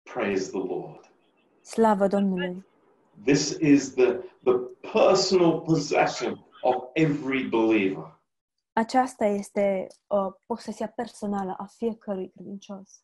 [0.03, 1.08] Praise the Lord.
[1.69, 2.65] Slavă Domnului!
[3.23, 4.53] This is the, the
[4.91, 8.21] personal possession of every believer.
[8.73, 13.03] Aceasta este uh, posesia personală a fiecărui credincios.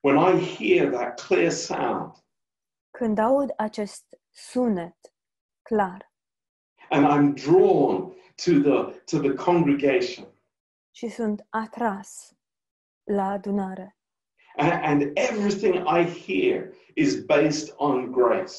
[0.00, 2.12] When I hear that clear sound
[2.90, 5.14] Când aud acest sunet
[5.62, 6.12] clar
[6.88, 10.26] and I'm drawn to the, to the congregation,
[10.90, 12.36] și sunt atras
[13.04, 13.99] la adunare
[14.60, 18.56] and, everything I hear is based on grace.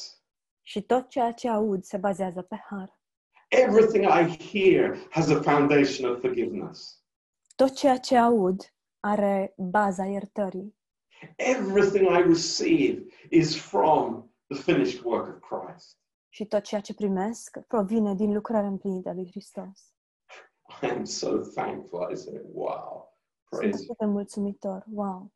[0.62, 3.00] și tot ceea ce aud se bazează pe har.
[3.48, 7.02] Everything I hear has a foundation of forgiveness.
[7.56, 10.76] Tot ceea ce aud are baza iertării
[11.36, 15.96] Everything I receive is from the finished work of Christ.
[16.28, 19.92] și tot ceea ce primesc provine din lucrarea împlinită a lui Hristos.
[20.82, 22.10] I am so thankful.
[22.12, 23.16] I say, wow,
[23.50, 24.84] Sunt atât de mulțumitor.
[24.92, 25.32] Wow!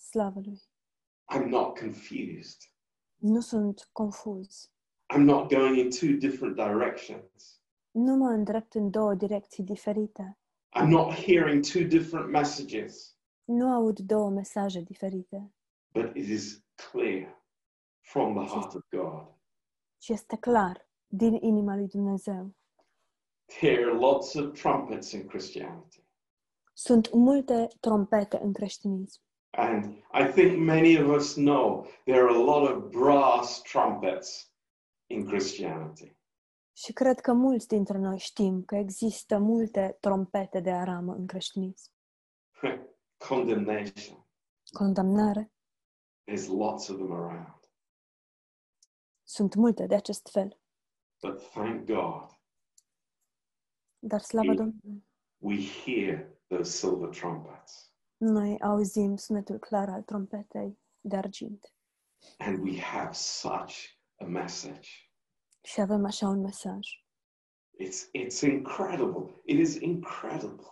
[0.00, 0.60] Slavă lui!
[1.34, 2.60] I'm not confused.
[3.16, 4.70] Nu sunt confuz.
[5.14, 7.60] I'm not going in two different directions.
[7.90, 10.38] Nu mă îndrept în două direcții diferite.
[10.80, 15.52] I'm not hearing two different messages, Nu aud două mesaje diferite.
[15.92, 17.44] but it is clear
[18.00, 19.34] from the heart of God.
[20.02, 22.54] Și este clar, din inima lui Dumnezeu.
[23.44, 26.04] There are lots of trumpets in Christianity.
[26.72, 29.20] Sunt multe trompete în creștinism.
[29.50, 34.52] And I think many of us know there are a lot of brass trumpets
[35.06, 36.18] in Christianity.
[36.72, 41.90] Și cred că mulți dintre noi știm că există multe trompete de aramă în creștinism.
[43.28, 44.26] Condemnation.
[44.72, 45.52] Condamnare.
[46.30, 47.70] There's lots of them around.
[49.22, 50.60] Sunt multe de acest fel.
[51.22, 52.38] But thank God
[53.98, 54.56] Dar slavă Mm.
[54.56, 55.06] Domnului,
[55.38, 57.89] we hear those silver trumpets
[58.20, 61.74] noi auzim sunetul clar al trompetei de argint.
[62.38, 63.74] and we have such
[64.18, 64.88] a message.
[65.62, 66.86] Și avem așa un mesaj.
[67.78, 69.40] It's, it's incredible.
[69.44, 70.66] It is incredible.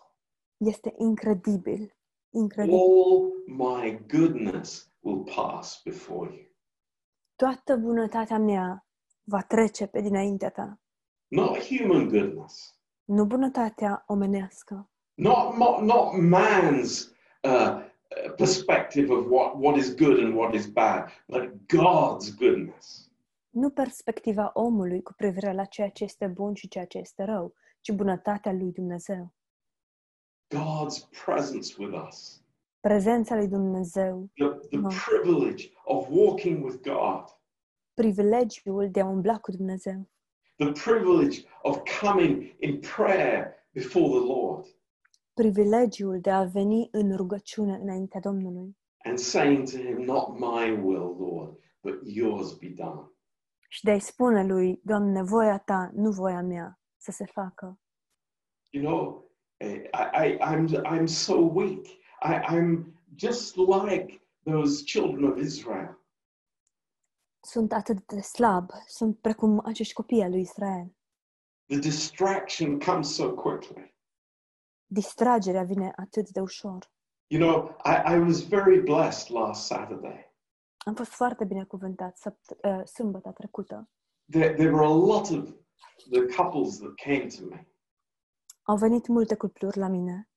[0.56, 1.96] Este incredibil.
[2.30, 2.78] Incredibil.
[2.78, 6.46] All my goodness will pass before you.
[7.36, 8.86] Toată bunătatea mea
[9.24, 10.80] va trece pe dinaintea ta.
[11.28, 17.82] Not human goodness, Nu bunătatea omenească, not, not, not man's uh, uh,
[18.36, 23.10] perspective of what, what is good and what is bad, but God's goodness.
[23.50, 27.54] nu perspectiva omului cu privire la ceea ce este bun și ceea ce este rău,
[27.80, 29.32] ci bunătatea lui Dumnezeu.
[30.54, 32.42] God's presence with us.
[32.80, 34.88] Prezența lui Dumnezeu, The, the No.
[35.08, 37.24] privilege of walking with God.
[37.94, 40.08] privilegiul de a umbla cu Dumnezeu,
[40.56, 44.66] The privilege of coming in prayer before the Lord
[45.42, 51.16] privilegiul de a veni în rugăciune înaintea Domnului and saying to Him, Not my will,
[51.18, 53.12] Lord, but yours be done.
[53.68, 57.80] și de a-i spune lui, Doamne, voia ta, nu voia mea, să se facă.
[58.70, 61.86] You know, eh, I, I, I'm, I'm so weak.
[62.22, 62.84] I, I'm
[63.14, 65.98] just like those children of Israel.
[67.40, 70.96] Sunt atât de slab, sunt precum acești copii ai lui Israel.
[71.66, 73.97] The distraction comes so quickly.
[74.90, 76.90] Distragerea vine atât de ușor.
[77.26, 80.32] You know, I, I was very blessed last Saturday.
[80.78, 83.88] Am fost foarte binecuvântat săpt- uh, sâmbătă trecută.
[84.30, 85.48] There, there were a lot of
[86.10, 87.68] the couples that came to me
[88.62, 90.28] Au venit multe cupluri la mine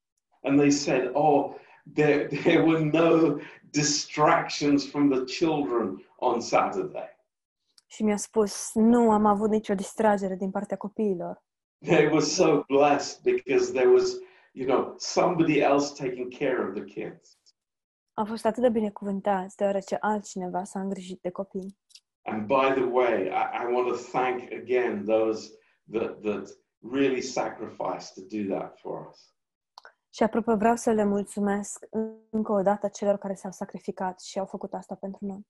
[0.42, 1.54] and they said, Oh,
[1.94, 3.38] there, there were no
[3.70, 7.10] distractions from the children on Saturday.
[7.86, 11.42] și mi-a spus, nu am avut nicio distragere din partea copiilor.
[11.84, 14.16] They were so blessed because there was,
[14.52, 17.38] you know, somebody else taking care of the kids.
[18.14, 21.78] Au fost atât de binecuvântați, deoarece altcineva s-a îngrijit de copii.
[22.22, 25.50] And by the way, I, I want to thank again those
[25.92, 26.48] that, that
[26.92, 29.34] really sacrificed to do that for us.
[30.14, 31.86] Și apropo, vreau să le mulțumesc
[32.30, 35.46] încă o dată celor care s-au sacrificat și au făcut asta pentru noi.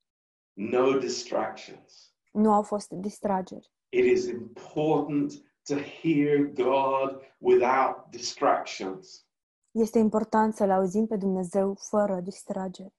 [0.53, 2.15] No distractions.
[2.33, 3.73] Nu au fost distrageri.
[3.89, 5.33] It is important
[5.65, 9.27] to hear God without distractions.
[9.71, 12.95] Este important să-L auzim pe Dumnezeu fără distrageri.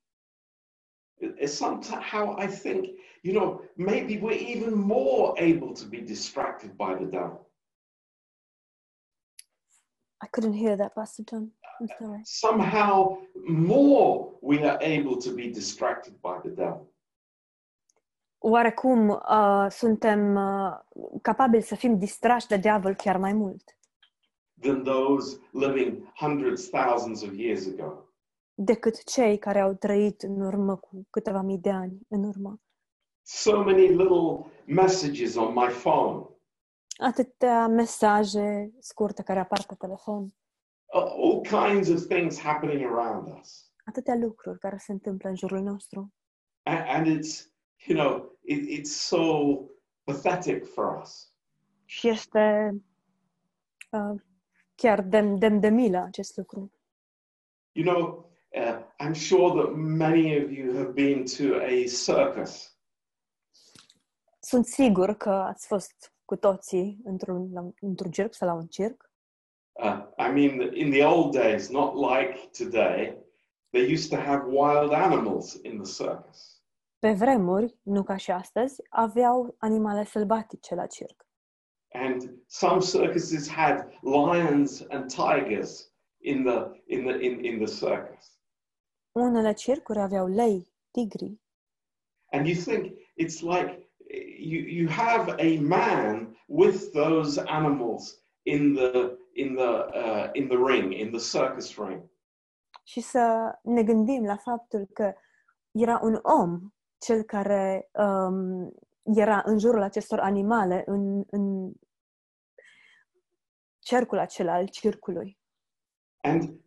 [1.38, 2.86] It's somehow I think,
[3.22, 7.52] you know, maybe we're even more able to be distracted by the devil.
[10.24, 11.54] I couldn't hear that, Pastor John.
[11.80, 12.22] I'm sorry.
[12.24, 16.93] Somehow more we are able to be distracted by the devil.
[18.46, 20.80] Oarecum uh, suntem uh,
[21.22, 23.78] capabili să fim distrași de diavol chiar mai mult
[24.62, 28.08] than those living hundreds, thousands of years ago.
[28.54, 32.62] decât cei care au trăit în urmă cu câteva mii de ani în urmă.
[33.22, 36.26] So many little messages on my phone,
[36.98, 40.28] Atâtea mesaje scurte care apar pe telefon,
[40.94, 43.72] all kinds of things happening around us.
[43.86, 46.14] atâtea lucruri care se întâmplă în jurul nostru.
[46.64, 47.53] And, and it's,
[47.86, 49.70] you know, it, it's so
[50.04, 51.34] pathetic for us.
[51.86, 52.76] Și este
[53.92, 54.22] uh,
[54.76, 56.72] chiar demn, demn de milă acest lucru.
[57.72, 62.78] You know, uh, I'm sure that many of you have been to a circus.
[64.40, 69.12] Sunt sigur că ați fost cu toții într-un, într-un circ sau la un circ.
[69.72, 73.18] Uh, I mean, in the old days, not like today,
[73.70, 76.63] they used to have wild animals in the circus.
[77.04, 81.28] Pe vremuri, nu ca și astăzi, aveau animale sălbatice la circ.
[81.94, 88.40] And some circuses had lions and tigers in the in the in, in the circus.
[89.12, 91.42] Unele circuri aveau lei, tigri.
[92.32, 93.90] And you think it's like
[94.38, 100.58] you you have a man with those animals in the in the uh, in the
[100.58, 102.12] ring, in the circus ring.
[102.84, 105.14] și să ne gândim la faptul că
[105.72, 106.74] era un om
[107.04, 108.74] cel care um,
[109.04, 111.74] era în jurul acestor animale în, în
[113.80, 115.38] cercul acela al circului.
[116.22, 116.60] And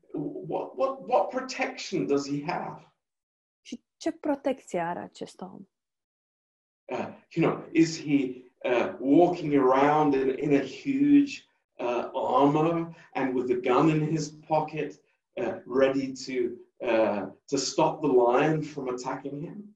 [0.49, 2.93] what what what protection does he have?
[3.63, 5.69] Și ce protecție are acest om?
[6.85, 11.45] Uh, you know, is he uh, walking around in, in a huge
[11.79, 15.01] uh, armor and with a gun in his pocket,
[15.33, 16.33] uh, ready to
[16.87, 19.76] uh, to stop the lion from attacking him?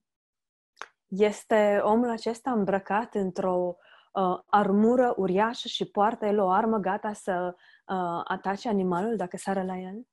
[1.10, 3.76] Este omul acesta îmbrăcat într-o
[4.12, 9.62] uh, armură uriașă și poartă el o armă gata să uh, atace animalul dacă sară
[9.62, 10.06] la el?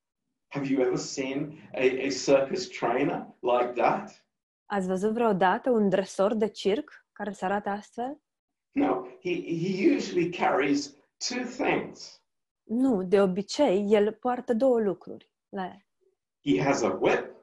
[0.48, 4.26] Have you ever seen a, a circus trainer like that?
[4.66, 8.22] Ați văzut vreodată un dresor de circ care se arată astfel?
[8.72, 10.96] No, he, he usually carries
[11.30, 12.22] two things.
[12.64, 15.86] Nu, de obicei el poartă două lucruri la el.
[16.54, 17.36] He has a whip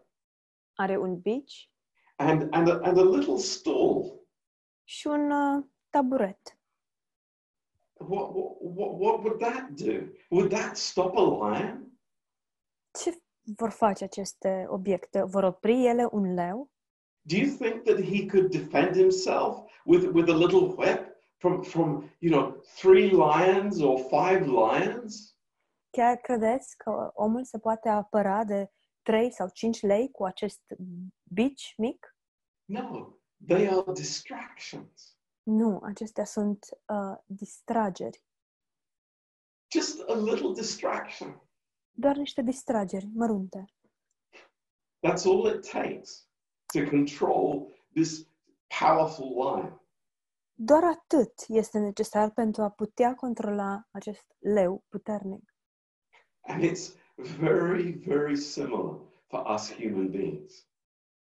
[0.74, 1.73] Are un bici
[2.16, 4.22] and, and, a, and a little stool.
[4.84, 6.58] și un uh, taburet.
[7.92, 10.12] What, what, what, what would that do?
[10.30, 11.98] Would that stop a lion?
[12.98, 13.22] Ce
[13.56, 15.22] vor face aceste obiecte?
[15.22, 16.70] Vor opri ele un leu?
[17.26, 22.10] Do you think that he could defend himself with, with a little whip from, from,
[22.18, 25.36] you know, three lions or five lions?
[25.90, 28.70] Chiar credeți că omul se poate apăra de
[29.04, 30.62] 3 sau 5 lei cu acest
[31.22, 32.16] bici mic?
[32.64, 33.12] No,
[33.46, 35.16] they are distractions.
[35.42, 38.24] Nu, acestea sunt uh, distrageri.
[39.70, 41.42] Just a little distraction.
[41.90, 43.64] Doar niște distrageri mărunte.
[45.06, 46.28] That's all it takes
[46.72, 48.26] to control this
[48.80, 49.82] powerful lion.
[50.56, 55.54] Doar atât este necesar pentru a putea controla acest leu puternic.
[56.40, 58.98] And it's very, very similar
[59.28, 60.66] for us human beings.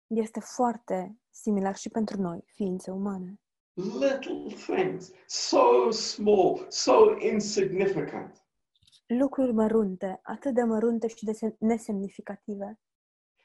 [0.07, 3.41] Este foarte similar și pentru noi, ființe umane.
[3.75, 8.41] Little things, so small, so insignificant,
[9.07, 12.81] Lucruri mărunte, atât de mărunte și de se- nesemnificative,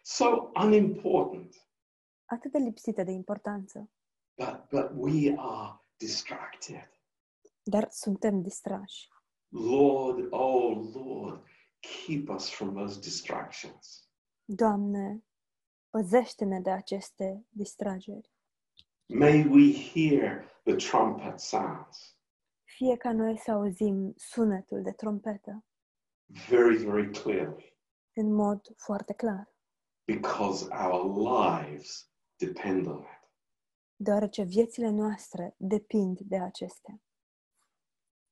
[0.01, 1.67] so unimportant,
[2.25, 3.89] atât de lipsite de importanță,
[4.37, 6.89] but, but we are distracted.
[7.63, 9.07] dar suntem distrași.
[9.49, 11.43] Lord, oh Lord,
[11.81, 14.09] keep us from those distractions.
[14.45, 15.23] Doamne,
[15.89, 18.31] păzește-ne de aceste distrageri.
[19.05, 22.15] May we hear the trumpet sounds
[22.63, 25.65] Fie ca noi să auzim sunetul de trompetă
[26.49, 27.77] very, very clearly
[28.13, 29.53] în mod foarte clar,
[30.05, 33.29] because our lives depend on it.
[33.95, 37.01] deoarece viețile noastre depind de acestea.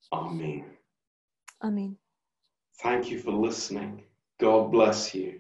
[0.10, 0.80] Amen.
[1.58, 2.00] Amin.
[2.82, 4.04] Thank you for listening.
[4.38, 5.32] God bless you.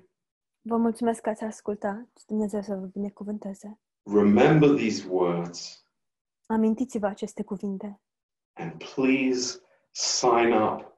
[0.62, 2.08] Vă mulțumesc că ați ascultat.
[2.28, 3.80] Dumnezeu să vă binecuvânteze.
[4.04, 5.84] Remember these words
[6.46, 8.02] Amintiți-vă aceste cuvinte
[8.54, 9.60] and please
[9.92, 10.98] sign up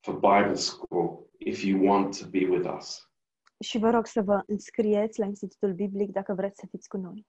[0.00, 3.10] for Bible school if you want to be with us.
[3.60, 7.26] și vă rog să vă înscrieți la Institutul Biblic dacă vreți să fiți cu noi.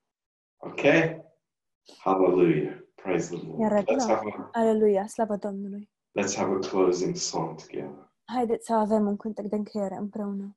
[0.58, 1.24] Okay?
[2.00, 2.80] Hallelujah.
[2.96, 3.60] Praise the Lord.
[3.60, 5.90] Iar Let's la- have a, Aleluia, slavă Domnului!
[6.22, 8.13] let's have a closing song together.
[8.26, 10.56] Haideți să avem un cântec de încheiere împreună.